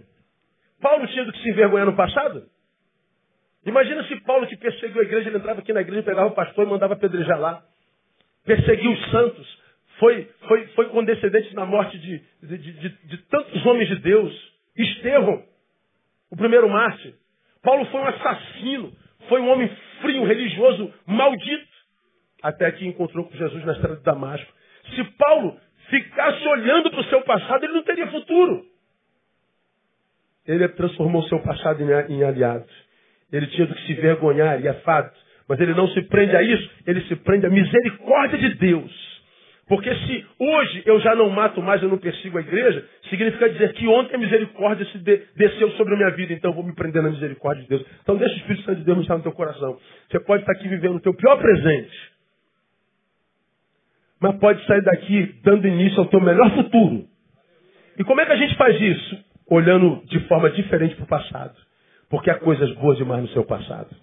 [0.80, 2.48] Paulo tinha do que se envergonhar no passado?
[3.66, 6.66] Imagina se Paulo que perseguiu a igreja, ele entrava aqui na igreja, pegava o pastor
[6.66, 7.64] e mandava apedrejar lá.
[8.46, 9.60] Perseguiu os santos.
[9.98, 14.49] Foi, foi, foi condescendente na morte de, de, de, de tantos homens de Deus.
[14.84, 15.44] Estevão,
[16.32, 17.14] o primeiro mártir.
[17.62, 18.94] Paulo foi um assassino.
[19.28, 19.70] Foi um homem
[20.02, 21.68] frio, religioso, maldito.
[22.42, 24.52] Até que encontrou com Jesus na estrada de Damasco.
[24.96, 28.66] Se Paulo ficasse olhando para o seu passado, ele não teria futuro.
[30.48, 32.72] Ele transformou o seu passado em, aliados.
[33.32, 35.16] Ele tinha do que se vergonhar, e é fato.
[35.48, 39.19] Mas ele não se prende a isso, ele se prende à misericórdia de Deus.
[39.70, 43.72] Porque se hoje eu já não mato mais, eu não persigo a igreja, significa dizer
[43.74, 46.76] que ontem a misericórdia se de, desceu sobre a minha vida, então eu vou me
[46.76, 47.86] prender na misericórdia de Deus.
[48.02, 49.78] Então deixa o Espírito Santo de Deus estar no teu coração.
[50.10, 51.96] Você pode estar aqui vivendo o teu pior presente,
[54.20, 57.06] mas pode sair daqui dando início ao teu melhor futuro.
[57.98, 59.30] E como é que a gente faz isso?
[59.50, 61.56] olhando de forma diferente para o passado.
[62.10, 63.96] Porque há coisas boas demais no seu passado.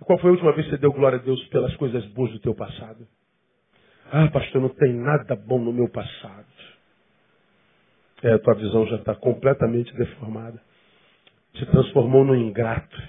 [0.00, 2.32] E qual foi a última vez que você deu glória a Deus pelas coisas boas
[2.32, 3.06] do teu passado?
[4.12, 6.46] Ah, pastor, não tem nada bom no meu passado.
[8.22, 10.60] É, a tua visão já está completamente deformada.
[11.56, 13.00] Se transformou num ingrato.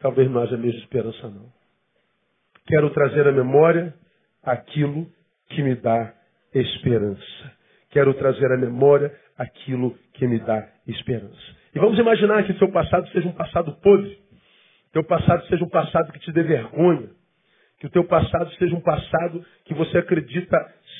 [0.00, 1.46] Talvez não haja mesmo esperança, não.
[2.66, 3.94] Quero trazer à memória
[4.42, 5.08] aquilo
[5.48, 6.12] que me dá
[6.54, 7.52] esperança.
[7.90, 11.56] Quero trazer à memória aquilo que me dá esperança.
[11.74, 14.18] E vamos imaginar que o seu passado seja um passado podre.
[14.92, 17.10] Teu passado seja um passado que te dê vergonha.
[17.80, 20.56] Que o teu passado seja um passado que você acredita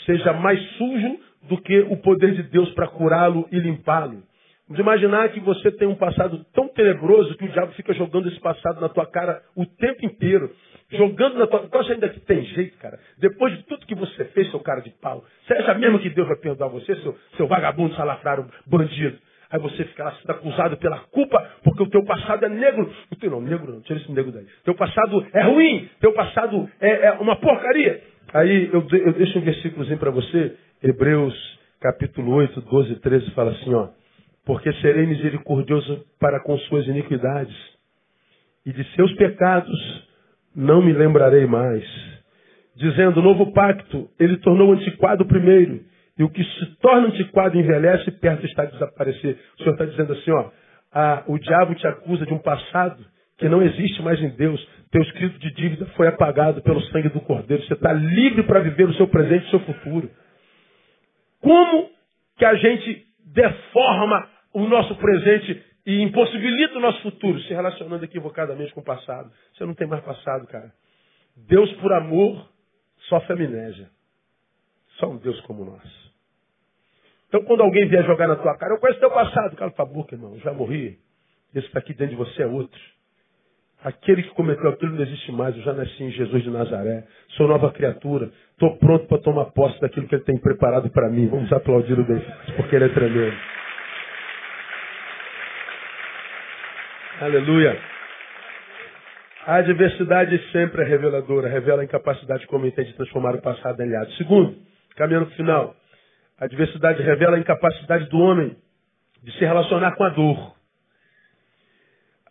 [0.07, 4.23] seja mais sujo do que o poder de Deus para curá-lo e limpá-lo.
[4.67, 8.41] Vamos imaginar que você tem um passado tão tenebroso que o diabo fica jogando esse
[8.41, 10.51] passado na tua cara o tempo inteiro.
[10.91, 11.85] Jogando na tua cara.
[11.85, 12.99] Você ainda que tem jeito, cara.
[13.19, 15.23] Depois de tudo que você fez, seu cara de pau.
[15.47, 19.19] Você acha mesmo que Deus vai perdoar você, seu, seu vagabundo, salafrário, bandido?
[19.55, 22.93] Aí você fica lá sendo acusado pela culpa, porque o teu passado é negro.
[23.09, 24.45] O teu não, negro não, tira esse negro daí.
[24.65, 28.03] Teu passado é ruim, teu passado é, é uma porcaria.
[28.33, 31.33] Aí eu, eu deixo um versículozinho para você, Hebreus
[31.81, 33.91] capítulo 8, 12 e 13, fala assim, ó.
[34.45, 37.55] Porque serei misericordioso para com suas iniquidades,
[38.67, 40.09] e de seus pecados
[40.57, 41.85] não me lembrarei mais.
[42.75, 45.81] Dizendo, novo pacto, ele tornou antiquado o primeiro,
[46.19, 49.39] e o que se torna antiquado envelhece e perto está de desaparecer.
[49.55, 50.51] O Senhor está dizendo assim, ó,
[50.93, 53.05] a, o diabo te acusa de um passado
[53.37, 54.65] que não existe mais em Deus.
[54.93, 57.65] Teu escrito de dívida foi apagado pelo sangue do Cordeiro.
[57.65, 60.09] Você está livre para viver o seu presente e o seu futuro.
[61.41, 61.91] Como
[62.39, 68.73] que a gente deforma o nosso presente e impossibilita o nosso futuro se relacionando equivocadamente
[68.73, 69.33] com o passado?
[69.53, 70.73] Você não tem mais passado, cara.
[71.37, 72.49] Deus, por amor,
[73.09, 73.91] sofre amnésia.
[74.99, 76.04] Só um Deus como nós.
[77.35, 79.57] Então, quando alguém vier jogar na tua cara, eu conheço teu passado.
[79.57, 80.39] Cala tua boca, irmão.
[80.39, 80.99] Já morri.
[81.53, 82.79] Esse está aqui dentro de você é outro.
[83.83, 85.57] Aquele que cometeu aquilo não existe mais.
[85.57, 87.03] Eu já nasci em Jesus de Nazaré.
[87.31, 88.31] Sou nova criatura.
[88.53, 91.27] Estou pronto para tomar posse daquilo que Ele tem preparado para mim.
[91.27, 92.23] Vamos aplaudir o bem,
[92.55, 93.37] porque Ele é tremendo.
[97.21, 97.77] Aleluia.
[99.45, 101.49] A adversidade sempre é reveladora.
[101.49, 104.13] Revela a incapacidade como entende transformar o passado em aliado.
[104.13, 104.55] Segundo,
[104.95, 105.77] caminhando para o final.
[106.39, 108.57] A diversidade revela a incapacidade do homem
[109.23, 110.55] de se relacionar com a dor.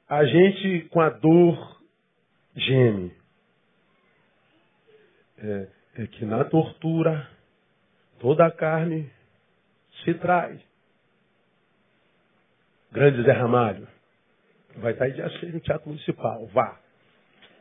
[0.09, 1.81] A gente, com a dor,
[2.55, 3.13] geme.
[5.37, 5.67] É,
[5.99, 7.27] é que na tortura,
[8.19, 9.09] toda a carne
[10.03, 10.59] se trai.
[12.91, 13.87] Grande Zé Ramalho.
[14.77, 16.45] Vai estar aí dia 6 no Teatro Municipal.
[16.47, 16.79] Vá.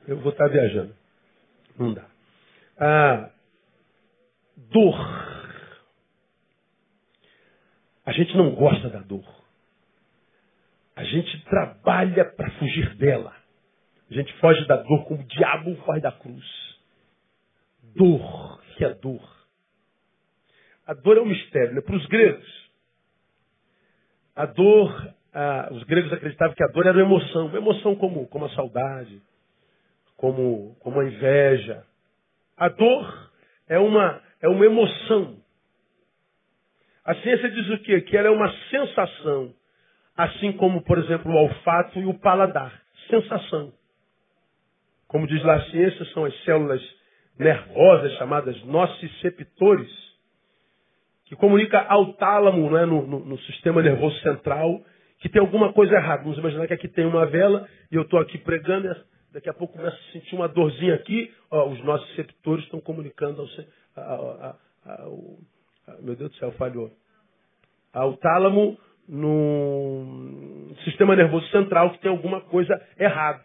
[0.07, 0.95] Eu vou estar viajando.
[1.79, 2.05] Não dá.
[2.79, 3.31] Ah,
[4.57, 5.32] dor
[8.05, 9.25] a gente não gosta da dor.
[10.95, 13.33] A gente trabalha para fugir dela.
[14.11, 16.45] A gente foge da dor como o diabo foge da cruz.
[17.95, 19.23] Dor, que é dor.
[20.87, 21.75] A dor é um mistério.
[21.75, 21.81] Né?
[21.81, 22.71] Para os gregos,
[24.35, 27.47] a dor, ah, os gregos acreditavam que a dor era uma emoção.
[27.47, 29.23] Uma emoção como, como a saudade,
[30.17, 31.85] como, como a inveja.
[32.57, 33.31] A dor
[33.69, 35.42] é uma, é uma emoção.
[37.05, 38.01] A ciência diz o quê?
[38.03, 39.53] Que ela é uma sensação.
[40.17, 42.81] Assim como, por exemplo, o olfato e o paladar.
[43.09, 43.73] Sensação.
[45.09, 46.81] Como diz lá a ciência, são as células
[47.39, 49.91] nervosas chamadas nociceptores,
[51.27, 54.81] que comunica ao tálamo, não é, no, no, no, sistema nervoso central,
[55.19, 56.23] que tem alguma coisa errada.
[56.23, 58.95] Vamos imaginar que aqui tem uma vela e eu estou aqui pregando,
[59.33, 63.47] daqui a pouco começo a sentir uma dorzinha aqui, ó, os nociceptores estão comunicando
[63.97, 65.39] ao, ao,
[66.01, 66.91] meu Deus do céu, falhou.
[67.93, 68.79] Ao tálamo
[69.09, 73.43] no sistema nervoso central que tem alguma coisa errada.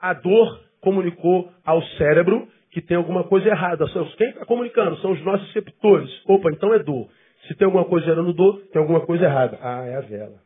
[0.00, 3.84] A dor comunicou ao cérebro que tem alguma coisa errada.
[4.16, 4.96] Quem está comunicando?
[4.98, 6.10] São os nossos receptores.
[6.26, 7.08] Opa, então é dor.
[7.46, 9.58] Se tem alguma coisa gerando dor, tem alguma coisa errada.
[9.62, 10.40] Ah, é a vela.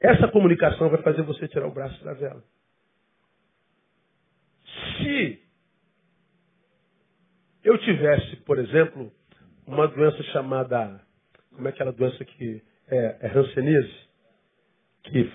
[0.00, 2.42] Essa comunicação vai fazer você tirar o braço da vela.
[4.96, 5.42] Se
[7.62, 9.12] eu tivesse, por exemplo,
[9.66, 11.00] uma doença chamada,
[11.54, 13.94] como é aquela doença que é, é hanseníase,
[15.04, 15.30] que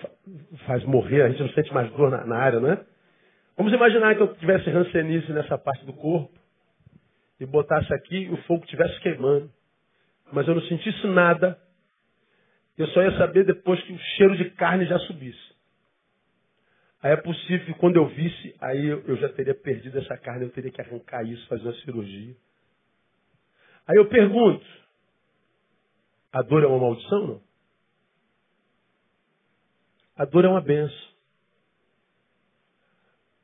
[0.66, 2.86] faz morrer, a gente não sente mais dor na, na área, não é?
[3.58, 6.32] Vamos imaginar que eu tivesse hanseníase nessa parte do corpo
[7.40, 9.52] e botasse aqui e o fogo estivesse queimando.
[10.32, 11.58] Mas eu não sentisse nada.
[12.78, 15.56] Eu só ia saber depois que o cheiro de carne já subisse.
[17.02, 20.52] Aí é possível que quando eu visse, aí eu já teria perdido essa carne, eu
[20.52, 22.36] teria que arrancar isso, fazer uma cirurgia.
[23.88, 24.66] Aí eu pergunto:
[26.32, 27.28] a dor é uma maldição?
[27.28, 27.42] Não?
[30.18, 31.08] A dor é uma benção.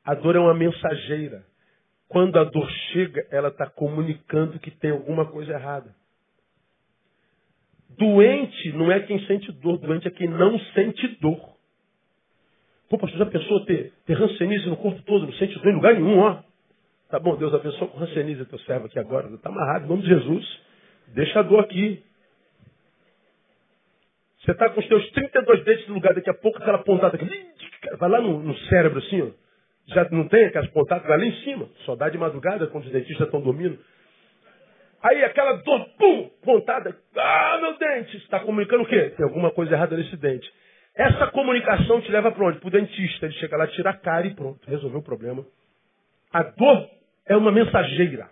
[0.04, 1.46] A dor é uma mensageira.
[2.08, 5.94] Quando a dor chega, ela está comunicando que tem alguma coisa errada.
[7.90, 11.54] Doente não é quem sente dor, doente é quem não sente dor.
[12.88, 15.94] Pô, pastor, já pensou ter, ter rancenise no corpo todo, não sente dor em lugar
[15.94, 16.42] nenhum, ó.
[17.14, 19.28] Tá bom, Deus abençoe com rancenise teu servo aqui agora.
[19.28, 20.60] Está amarrado, em nome de Jesus.
[21.14, 22.02] Deixa a dor aqui.
[24.40, 27.30] Você está com os teus 32 dentes no lugar, daqui a pouco aquela pontada aqui.
[28.00, 29.28] Vai lá no, no cérebro assim, ó.
[29.94, 31.68] Já não tem aquelas pontadas lá em cima.
[31.84, 33.78] Só dá de madrugada quando os dentistas estão dormindo.
[35.00, 36.96] Aí aquela dor, pum, pontada.
[37.16, 38.16] Ah, meu dente!
[38.16, 39.10] Está comunicando o quê?
[39.16, 40.52] Tem alguma coisa errada nesse dente.
[40.96, 42.58] Essa comunicação te leva para onde?
[42.58, 43.26] Para o dentista.
[43.26, 45.46] Ele chega lá, tira a cara e pronto, resolveu o problema.
[46.32, 46.93] A dor
[47.26, 48.30] é uma mensageira.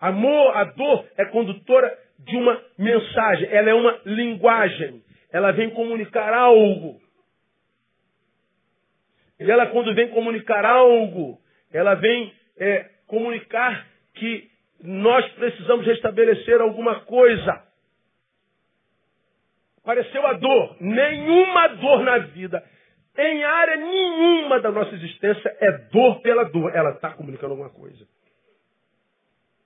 [0.00, 3.48] Amor, a dor é condutora de uma mensagem.
[3.50, 5.02] Ela é uma linguagem.
[5.32, 7.00] Ela vem comunicar algo.
[9.38, 11.38] E ela, quando vem comunicar algo,
[11.72, 14.50] ela vem é, comunicar que
[14.82, 17.62] nós precisamos restabelecer alguma coisa.
[19.82, 20.76] Apareceu a dor.
[20.80, 22.64] Nenhuma dor na vida,
[23.18, 26.74] em área nenhuma da nossa existência, é dor pela dor.
[26.74, 28.06] Ela está comunicando alguma coisa.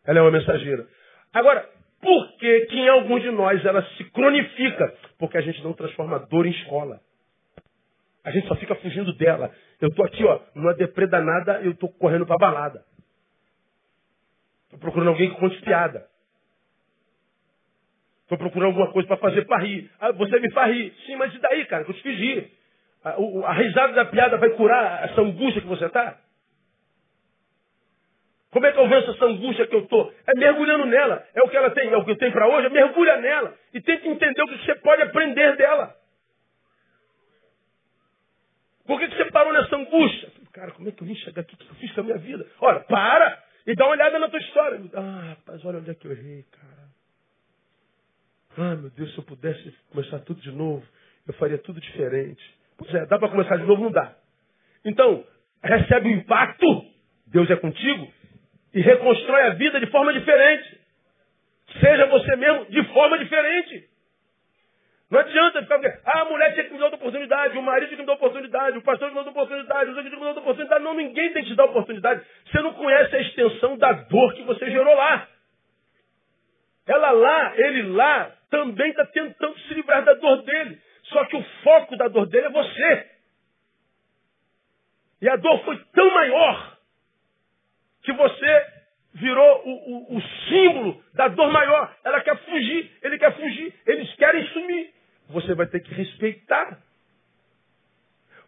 [0.07, 0.87] Ela é uma mensageira.
[1.33, 1.69] Agora,
[2.01, 4.95] por que, que em alguns de nós ela se cronifica?
[5.19, 7.01] Porque a gente não transforma dor em escola.
[8.25, 9.53] A gente só fica fugindo dela.
[9.81, 12.85] Eu estou aqui, ó, numa deprê danada, eu estou correndo para balada.
[14.65, 16.07] Estou procurando alguém que conte piada.
[18.23, 19.91] Estou procurando alguma coisa para fazer para rir.
[19.99, 20.95] Ah, você me faz rir.
[21.05, 21.85] Sim, mas e daí, cara?
[21.85, 22.60] Que eu te fiz rir.
[23.03, 26.19] A, a, risada da piada vai curar essa angústia que você está?
[28.51, 30.13] Como é que eu venço essa angústia que eu estou?
[30.27, 31.25] É mergulhando nela.
[31.35, 32.67] É o que ela tem, é o que eu tenho para hoje.
[32.67, 33.55] É mergulha nela.
[33.73, 35.95] E tenta entender o que você pode aprender dela.
[38.87, 40.33] Por que, que você parou nessa angústia?
[40.53, 41.55] Cara, como é que eu vim chegar aqui?
[41.55, 42.45] O que eu fiz com a minha vida?
[42.61, 44.81] Olha, para e dá uma olhada na tua história.
[44.95, 46.91] Ah, rapaz, olha onde é que eu errei, cara.
[48.59, 50.85] Ah, meu Deus, se eu pudesse começar tudo de novo,
[51.27, 52.43] eu faria tudo diferente.
[52.81, 53.85] Pois é, dá para começar de novo?
[53.85, 54.15] Não dá.
[54.87, 55.23] Então,
[55.63, 56.67] recebe o impacto,
[57.27, 58.11] Deus é contigo,
[58.73, 60.81] e reconstrói a vida de forma diferente.
[61.79, 63.85] Seja você mesmo de forma diferente.
[65.11, 65.81] Não adianta ficar.
[66.07, 68.79] Ah, a mulher tinha que me dar oportunidade, o marido tinha que me dar oportunidade,
[68.79, 70.85] o pastor tinha que me dar oportunidade, o tinha que me dar oportunidade.
[70.85, 72.25] Não, ninguém tem que te dar oportunidade.
[72.47, 75.29] Você não conhece a extensão da dor que você gerou lá.
[76.87, 80.79] Ela lá, ele lá, também está tentando se livrar da dor dele.
[81.11, 83.11] Só que o foco da dor dele é você.
[85.23, 86.79] E a dor foi tão maior
[88.03, 88.67] que você
[89.15, 91.95] virou o, o, o, símbolo da dor maior.
[92.05, 94.95] Ela quer fugir, ele quer fugir, eles querem sumir.
[95.29, 96.79] Você vai ter que respeitar.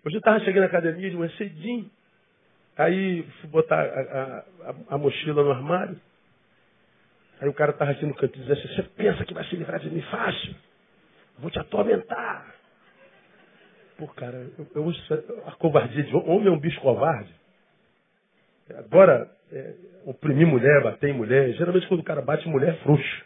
[0.04, 1.90] Hoje eu estava chegando na academia de manhã cedinho.
[2.76, 4.38] Aí fui botar a,
[4.70, 6.00] a, a, mochila no armário.
[7.40, 9.80] Aí o cara estava aqui no canto dizendo assim, você pensa que vai se livrar
[9.80, 10.54] de mim fácil?
[11.38, 12.54] Vou te atormentar.
[13.98, 14.92] Pô, cara, eu, eu,
[15.46, 17.32] a covardia de homem é um bicho covarde.
[18.76, 19.74] Agora, é,
[20.04, 21.52] oprimir mulher, bater em mulher.
[21.52, 23.24] Geralmente quando o cara bate mulher é frouxo.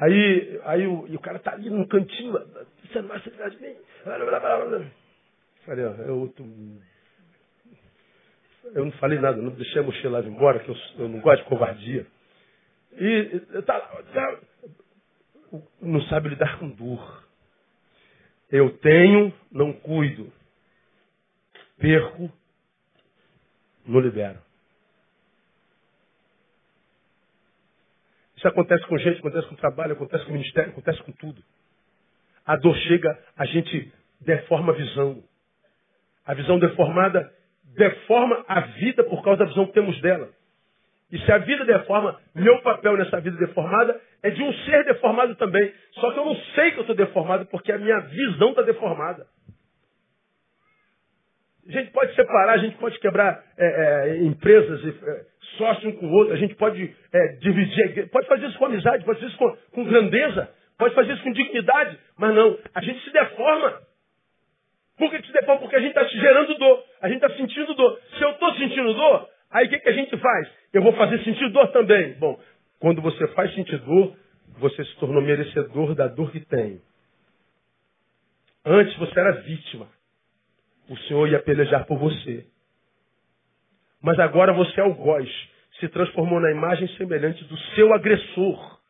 [0.00, 3.60] Aí, aí o, o cara tá ali no cantinho, você não vai se livrar de
[3.60, 3.76] mim.
[5.64, 6.34] Falei, ó, eu,
[8.74, 11.42] eu não falei nada, não deixei a mochila lá embora, que eu, eu não gosto
[11.42, 12.06] de covardia.
[12.92, 14.40] E tá, tá,
[15.80, 17.24] não sabe lidar com dor.
[18.50, 20.32] Eu tenho, não cuido.
[21.78, 22.30] Perco,
[23.86, 24.38] não libero.
[28.36, 31.42] Isso acontece com gente, acontece com trabalho, acontece com ministério, acontece com tudo.
[32.46, 35.22] A dor chega, a gente deforma a visão.
[36.24, 37.32] A visão deformada
[37.76, 40.30] deforma a vida por causa da visão que temos dela.
[41.10, 45.34] E se a vida deforma, meu papel nessa vida deformada é de um ser deformado
[45.36, 45.72] também.
[45.92, 49.26] Só que eu não sei que eu estou deformado porque a minha visão está deformada.
[51.68, 55.24] A gente pode separar, a gente pode quebrar é, é, empresas, é,
[55.58, 59.04] sócios um com o outro, a gente pode é, dividir, pode fazer isso com amizade,
[59.04, 60.48] pode fazer isso com, com grandeza,
[60.78, 63.82] pode fazer isso com dignidade, mas não, a gente se deforma.
[64.96, 65.60] Por que se deforma?
[65.60, 68.00] Porque a gente está gerando dor, a gente está sentindo dor.
[68.16, 70.48] Se eu estou sentindo dor, aí o que, que a gente faz?
[70.72, 72.14] Eu vou fazer sentir dor também.
[72.14, 72.40] Bom,
[72.78, 74.16] quando você faz sentir dor,
[74.58, 76.80] você se tornou merecedor da dor que tem.
[78.64, 79.88] Antes você era vítima
[80.88, 82.46] o Senhor ia pelejar por você.
[84.02, 85.28] Mas agora você é o algoz,
[85.78, 88.80] se transformou na imagem semelhante do seu agressor,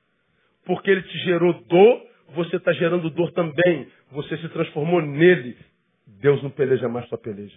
[0.64, 3.88] porque ele te gerou dor, você está gerando dor também.
[4.12, 5.56] Você se transformou nele.
[6.06, 7.56] Deus não peleja mais sua peleja.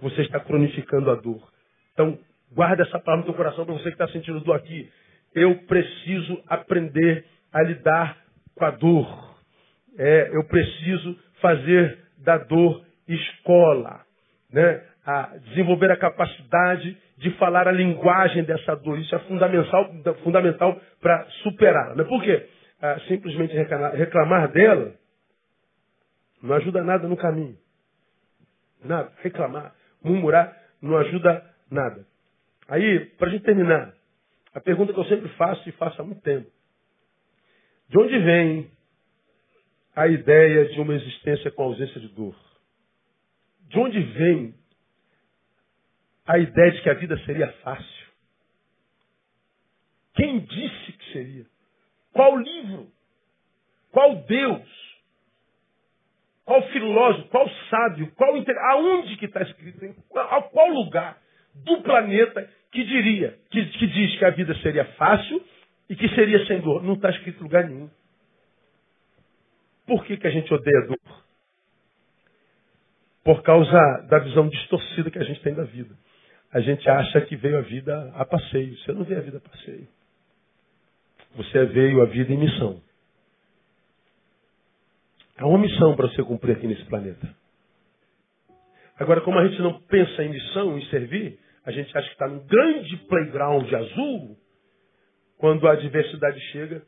[0.00, 1.52] Você está cronificando a dor.
[1.92, 2.18] Então,
[2.50, 4.90] guarda essa palavra no teu coração para você que está sentindo dor aqui.
[5.34, 8.18] Eu preciso aprender a lidar
[8.54, 9.36] com a dor.
[9.98, 14.00] É, eu preciso fazer da dor escola.
[14.52, 14.82] Né?
[15.06, 18.98] A desenvolver a capacidade de falar a linguagem dessa dor.
[18.98, 19.90] Isso é fundamental,
[20.22, 21.94] fundamental para superá-la.
[21.96, 22.04] Né?
[22.04, 22.48] Por quê?
[22.80, 24.94] Ah, simplesmente reclamar dela
[26.44, 27.56] não ajuda nada no caminho.
[28.84, 29.10] Nada.
[29.22, 32.06] Reclamar, murmurar, não ajuda nada.
[32.68, 33.94] Aí, para a gente terminar,
[34.54, 36.50] a pergunta que eu sempre faço e faço há muito tempo.
[37.88, 38.70] De onde vem
[39.96, 42.36] a ideia de uma existência com ausência de dor?
[43.68, 44.54] De onde vem
[46.26, 48.04] a ideia de que a vida seria fácil?
[50.14, 51.46] Quem disse que seria?
[52.12, 52.92] Qual livro?
[53.90, 54.94] Qual Deus?
[56.44, 57.28] Qual filósofo?
[57.28, 58.12] Qual sábio?
[58.14, 58.32] Qual
[58.70, 59.84] aonde que está escrito?
[59.84, 61.20] Em qual lugar
[61.54, 65.40] do planeta que diria, que, que diz que a vida seria fácil
[65.88, 66.82] e que seria sem dor?
[66.82, 67.88] Não está escrito em lugar nenhum.
[69.86, 71.24] Por que, que a gente odeia dor?
[73.22, 73.78] Por causa
[74.10, 75.94] da visão distorcida que a gente tem da vida.
[76.52, 78.76] A gente acha que veio a vida a passeio.
[78.78, 79.86] Você não vê a vida a passeio.
[81.36, 82.82] Você veio a vida em missão.
[85.38, 87.34] Há uma missão para você cumprir aqui nesse planeta.
[88.98, 92.28] Agora, como a gente não pensa em missão, em servir, a gente acha que está
[92.28, 94.36] num grande playground azul.
[95.38, 96.82] Quando a adversidade chega,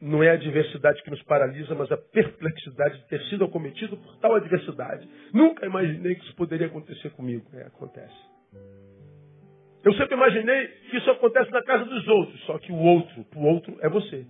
[0.00, 4.16] não é a adversidade que nos paralisa, mas a perplexidade de ter sido acometido por
[4.18, 5.08] tal adversidade.
[5.32, 7.44] Nunca imaginei que isso poderia acontecer comigo.
[7.54, 8.14] É, acontece.
[9.84, 13.46] Eu sempre imaginei que isso acontece na casa dos outros, só que o outro, o
[13.46, 14.26] outro é você.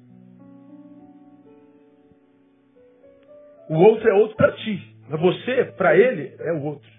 [3.69, 4.97] O outro é outro para ti.
[5.09, 6.96] Mas você, para ele, é o outro.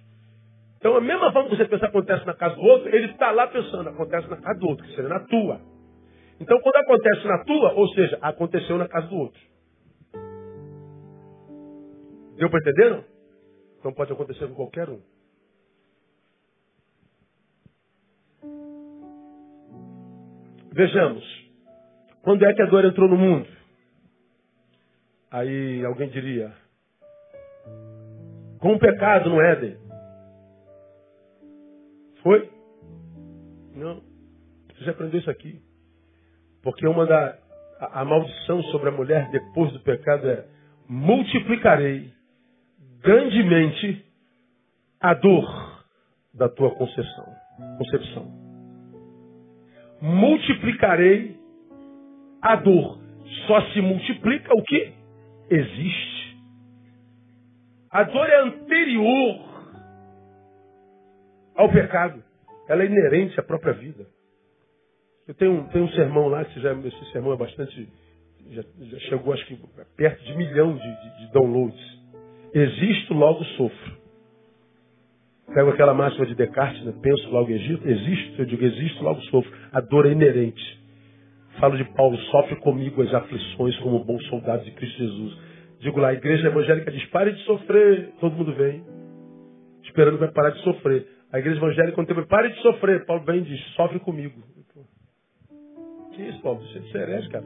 [0.77, 3.47] Então, a mesma forma que você pensa acontece na casa do outro, ele está lá
[3.47, 5.59] pensando, acontece na casa do outro, que seria na tua.
[6.39, 9.41] Então, quando acontece na tua, ou seja, aconteceu na casa do outro.
[12.37, 13.03] Deu para entender, não?
[13.79, 15.01] Então pode acontecer com qualquer um.
[20.71, 21.23] Vejamos.
[22.21, 23.47] Quando é que a dor entrou no mundo?
[25.31, 26.53] Aí alguém diria,
[28.59, 29.86] com o pecado no Éden.
[32.27, 32.49] Foi?
[33.73, 34.01] Não.
[34.77, 35.61] Você aprendeu isso aqui.
[36.61, 37.37] Porque uma da
[37.79, 40.45] a, a maldição sobre a mulher depois do pecado é
[40.89, 42.11] multiplicarei
[43.01, 44.05] grandemente
[44.99, 45.85] a dor
[46.33, 47.25] da tua concepção.
[47.77, 48.25] concepção.
[50.01, 51.39] Multiplicarei
[52.41, 52.99] a dor.
[53.47, 54.93] Só se multiplica o que?
[55.49, 56.37] existe.
[57.89, 59.47] A dor é anterior
[61.57, 62.23] ao pecado.
[62.69, 64.05] Ela é inerente à própria vida.
[65.27, 67.89] Eu tenho, tenho um sermão lá, que já, esse sermão é bastante.
[68.51, 69.59] Já, já chegou, acho que,
[69.97, 71.97] perto de milhão de, de, de downloads.
[72.53, 73.97] Existo, logo sofro.
[75.53, 76.93] Pego aquela máxima de Descartes, né?
[77.01, 77.87] penso, logo existo.
[77.87, 79.51] Existo, eu digo existo, logo sofro.
[79.71, 80.77] A dor é inerente.
[81.59, 85.37] Falo de Paulo, sofre comigo as aflições como bom soldado de Cristo Jesus.
[85.79, 88.13] Digo lá, a igreja evangélica diz, pare de sofrer.
[88.19, 88.83] Todo mundo vem,
[89.83, 91.16] esperando vai parar de sofrer.
[91.31, 93.05] A igreja evangélica contemporânea, pare de sofrer.
[93.05, 94.41] Paulo vem e diz, sofre comigo.
[96.13, 96.61] Que isso, Paulo?
[96.61, 97.45] Você é herege, cara.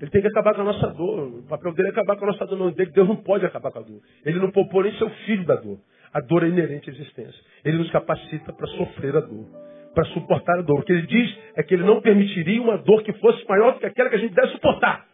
[0.00, 1.38] Ele tem que acabar com a nossa dor.
[1.38, 2.58] O papel dele é acabar com a nossa dor.
[2.58, 4.00] Não, Deus não pode acabar com a dor.
[4.24, 5.78] Ele não poupou nem seu filho da dor.
[6.12, 7.40] A dor é inerente à existência.
[7.64, 10.80] Ele nos capacita para sofrer a dor para suportar a dor.
[10.80, 13.80] O que ele diz é que ele não permitiria uma dor que fosse maior do
[13.80, 15.06] que aquela que a gente deve suportar.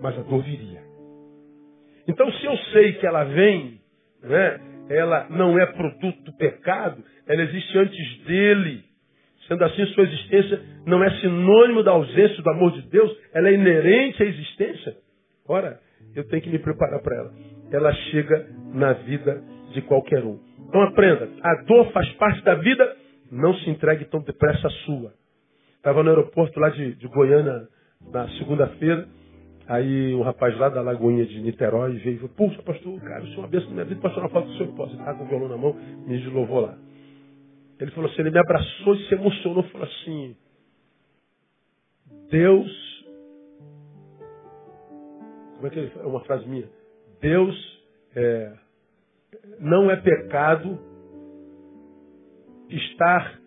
[0.00, 0.83] Mas a dor viria.
[2.06, 3.80] Então, se eu sei que ela vem,
[4.22, 8.84] né, ela não é produto do pecado, ela existe antes dele.
[9.48, 13.54] Sendo assim, sua existência não é sinônimo da ausência do amor de Deus, ela é
[13.54, 14.96] inerente à existência.
[15.46, 15.78] Ora,
[16.14, 17.32] eu tenho que me preparar para ela.
[17.70, 19.42] Ela chega na vida
[19.72, 20.38] de qualquer um.
[20.68, 22.96] Então aprenda, a dor faz parte da vida
[23.30, 25.12] não se entregue tão depressa a sua.
[25.76, 27.68] Estava no aeroporto lá de, de Goiânia
[28.12, 29.06] na segunda-feira.
[29.66, 33.26] Aí um rapaz lá da Lagoinha de Niterói veio e falou, puxa, pastor, cara, o
[33.28, 34.92] senhor é uma bênção na minha vida, pastor, uma foto do senhor, posso?
[34.92, 36.76] Ele estava com o violão na mão, me deslouvou lá.
[37.80, 40.36] Ele falou assim, ele me abraçou e se emocionou, falou assim,
[42.30, 43.04] Deus,
[45.54, 46.68] como é que é uma frase minha?
[47.20, 47.82] Deus
[48.14, 48.52] é,
[49.60, 50.78] não é pecado
[52.68, 53.40] estar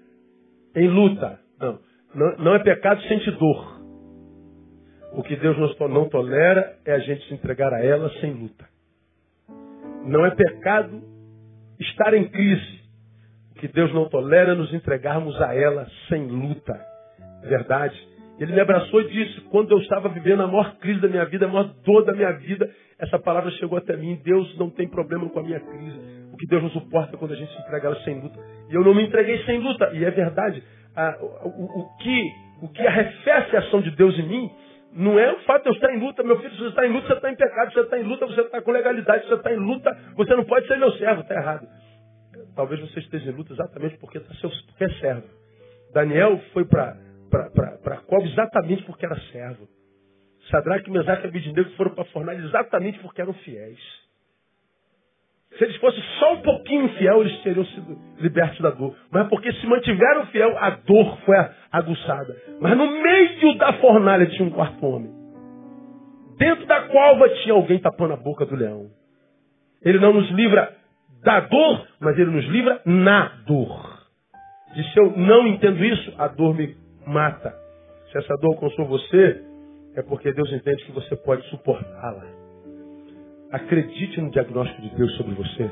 [0.75, 1.39] em luta.
[1.59, 1.79] Não.
[2.15, 3.76] Não, não é pecado sentir dor.
[5.13, 8.65] O que Deus não tolera é a gente se entregar a ela sem luta.
[10.05, 11.01] Não é pecado
[11.79, 12.81] estar em crise.
[13.51, 16.79] O que Deus não tolera é nos entregarmos a ela sem luta.
[17.43, 17.97] Verdade.
[18.39, 21.45] Ele me abraçou e disse: quando eu estava vivendo a maior crise da minha vida,
[21.45, 24.19] a maior dor da minha vida, essa palavra chegou até mim.
[24.23, 25.99] Deus não tem problema com a minha crise.
[26.31, 28.39] O que Deus não suporta é quando a gente se entrega ela sem luta.
[28.69, 29.89] E eu não me entreguei sem luta.
[29.93, 30.63] E é verdade.
[30.95, 32.31] Ah, o, o, o, que,
[32.61, 34.51] o que arrefece a ação de Deus em mim
[34.97, 36.91] não é o fato de eu estar em luta, meu filho, se você está em
[36.91, 39.53] luta, você está em pecado, você está em luta, você está com legalidade, você está
[39.53, 41.67] em luta, você não pode ser meu servo, está errado.
[42.55, 45.27] Talvez você esteja em luta exatamente porque, tá seu, é servo.
[45.93, 46.97] Daniel foi para
[47.85, 49.67] a cova exatamente porque era servo.
[50.49, 54.06] Sadraque, Mesaque e Abidineu foram para a fornalha exatamente porque eram fiéis.
[55.57, 58.95] Se eles fossem só um pouquinho fiel, eles teriam sido libertos da dor.
[59.11, 61.35] Mas porque se mantiveram fiel, a dor foi
[61.71, 62.35] aguçada.
[62.61, 65.11] Mas no meio da fornalha tinha um quarto homem.
[66.37, 68.91] Dentro da cova tinha alguém tapando a boca do leão.
[69.83, 70.75] Ele não nos livra
[71.23, 73.97] da dor, mas ele nos livra na dor.
[74.75, 76.75] E se eu não entendo isso, a dor me
[77.07, 77.51] mata.
[78.11, 79.41] Se essa dor alcançou você,
[79.95, 82.36] é porque Deus entende que você pode suportá-la.
[83.51, 85.71] Acredite no diagnóstico de Deus sobre você.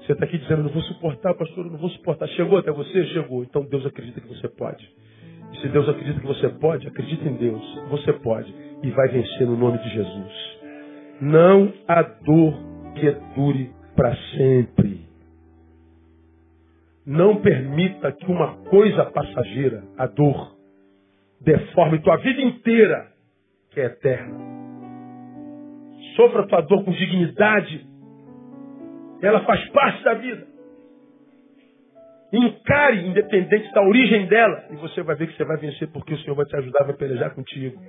[0.00, 2.28] Você está aqui dizendo, não vou suportar, pastor, não vou suportar.
[2.28, 3.04] Chegou até você?
[3.06, 3.42] Chegou.
[3.42, 4.88] Então Deus acredita que você pode.
[5.52, 7.62] E se Deus acredita que você pode, acredita em Deus.
[7.90, 8.54] Você pode.
[8.82, 10.58] E vai vencer no nome de Jesus.
[11.20, 12.54] Não há dor
[12.94, 15.06] que dure para sempre.
[17.04, 20.56] Não permita que uma coisa passageira, a dor,
[21.40, 23.12] deforme tua vida inteira,
[23.70, 24.55] que é eterna.
[26.16, 27.86] Sofra a tua dor com dignidade.
[29.22, 30.46] Ela faz parte da vida.
[32.32, 36.18] Encare, independente da origem dela, e você vai ver que você vai vencer porque o
[36.18, 37.80] Senhor vai te ajudar, vai pelejar contigo.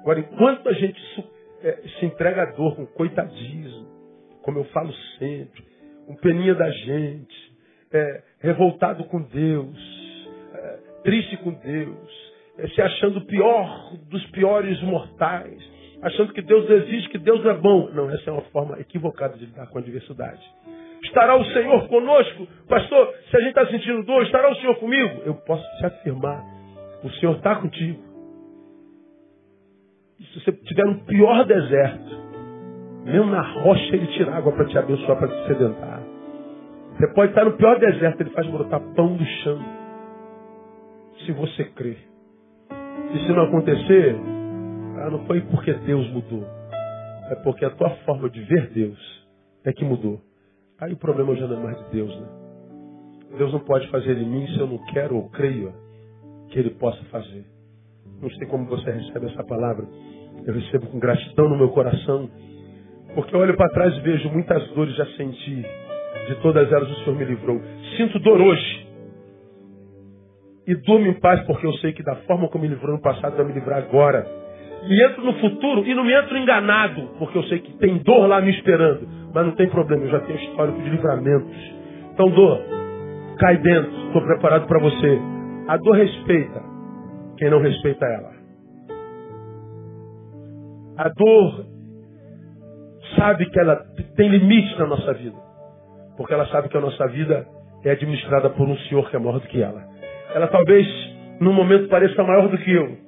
[0.00, 1.00] Agora, enquanto a gente
[1.62, 3.86] é, se entrega à dor com coitadismo,
[4.42, 5.62] como eu falo sempre,
[6.06, 7.52] com peninha da gente,
[7.92, 15.79] é, revoltado com Deus, é, triste com Deus, é, se achando pior dos piores mortais,
[16.02, 17.90] achando que Deus existe, que Deus é bom.
[17.92, 20.40] Não, essa é uma forma equivocada de lidar com a diversidade.
[21.02, 22.46] Estará o Senhor conosco?
[22.68, 25.22] Pastor, se a gente está sentindo dor, estará o Senhor comigo?
[25.24, 26.44] Eu posso te afirmar,
[27.02, 27.98] o Senhor está contigo.
[30.18, 32.20] E se você estiver no pior deserto,
[33.04, 36.02] mesmo na rocha ele tira água para te abençoar, para te sedentar.
[36.96, 39.58] Você pode estar no pior deserto, ele faz brotar pão do chão.
[41.24, 41.98] Se você crer.
[43.14, 44.16] E se não acontecer,
[44.98, 46.44] ah, não foi porque Deus mudou.
[47.30, 49.28] É porque a tua forma de ver Deus
[49.64, 50.20] é que mudou.
[50.80, 52.26] Aí o problema já não é mais de Deus, né?
[53.38, 55.72] Deus não pode fazer em mim se eu não quero ou creio
[56.48, 57.44] que Ele possa fazer.
[58.20, 59.86] Não sei como você recebe essa palavra.
[60.44, 62.28] Eu recebo com gratidão no meu coração.
[63.14, 65.64] Porque eu olho para trás e vejo muitas dores já senti.
[66.28, 67.60] De todas elas o Senhor me livrou.
[67.96, 68.88] Sinto dor hoje.
[70.66, 73.36] E durmo em paz porque eu sei que da forma como me livrou no passado
[73.36, 74.39] vai me livrar agora
[74.82, 78.26] e entro no futuro e não me entro enganado, porque eu sei que tem dor
[78.26, 79.06] lá me esperando.
[79.32, 81.56] Mas não tem problema, eu já tenho histórico de livramentos.
[82.12, 82.60] Então, dor,
[83.38, 85.18] cai dentro, estou preparado para você.
[85.68, 86.62] A dor respeita
[87.36, 88.30] quem não respeita ela.
[90.98, 91.66] A dor
[93.16, 93.76] sabe que ela
[94.16, 95.36] tem limites na nossa vida,
[96.16, 97.46] porque ela sabe que a nossa vida
[97.84, 99.82] é administrada por um Senhor que é maior do que ela.
[100.34, 100.86] Ela talvez,
[101.40, 102.98] num momento, pareça maior do que eu,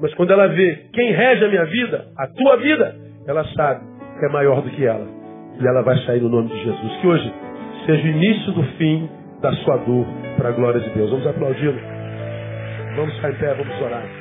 [0.00, 2.96] mas quando ela vê quem rege a minha vida, a tua vida,
[3.26, 3.80] ela sabe
[4.18, 5.06] que é maior do que ela.
[5.60, 6.96] E ela vai sair no nome de Jesus.
[7.00, 7.32] Que hoje
[7.86, 9.08] seja o início do fim
[9.42, 11.10] da sua dor para a glória de Deus.
[11.10, 11.74] Vamos aplaudir.
[12.96, 14.19] Vamos ficar em pé, vamos orar.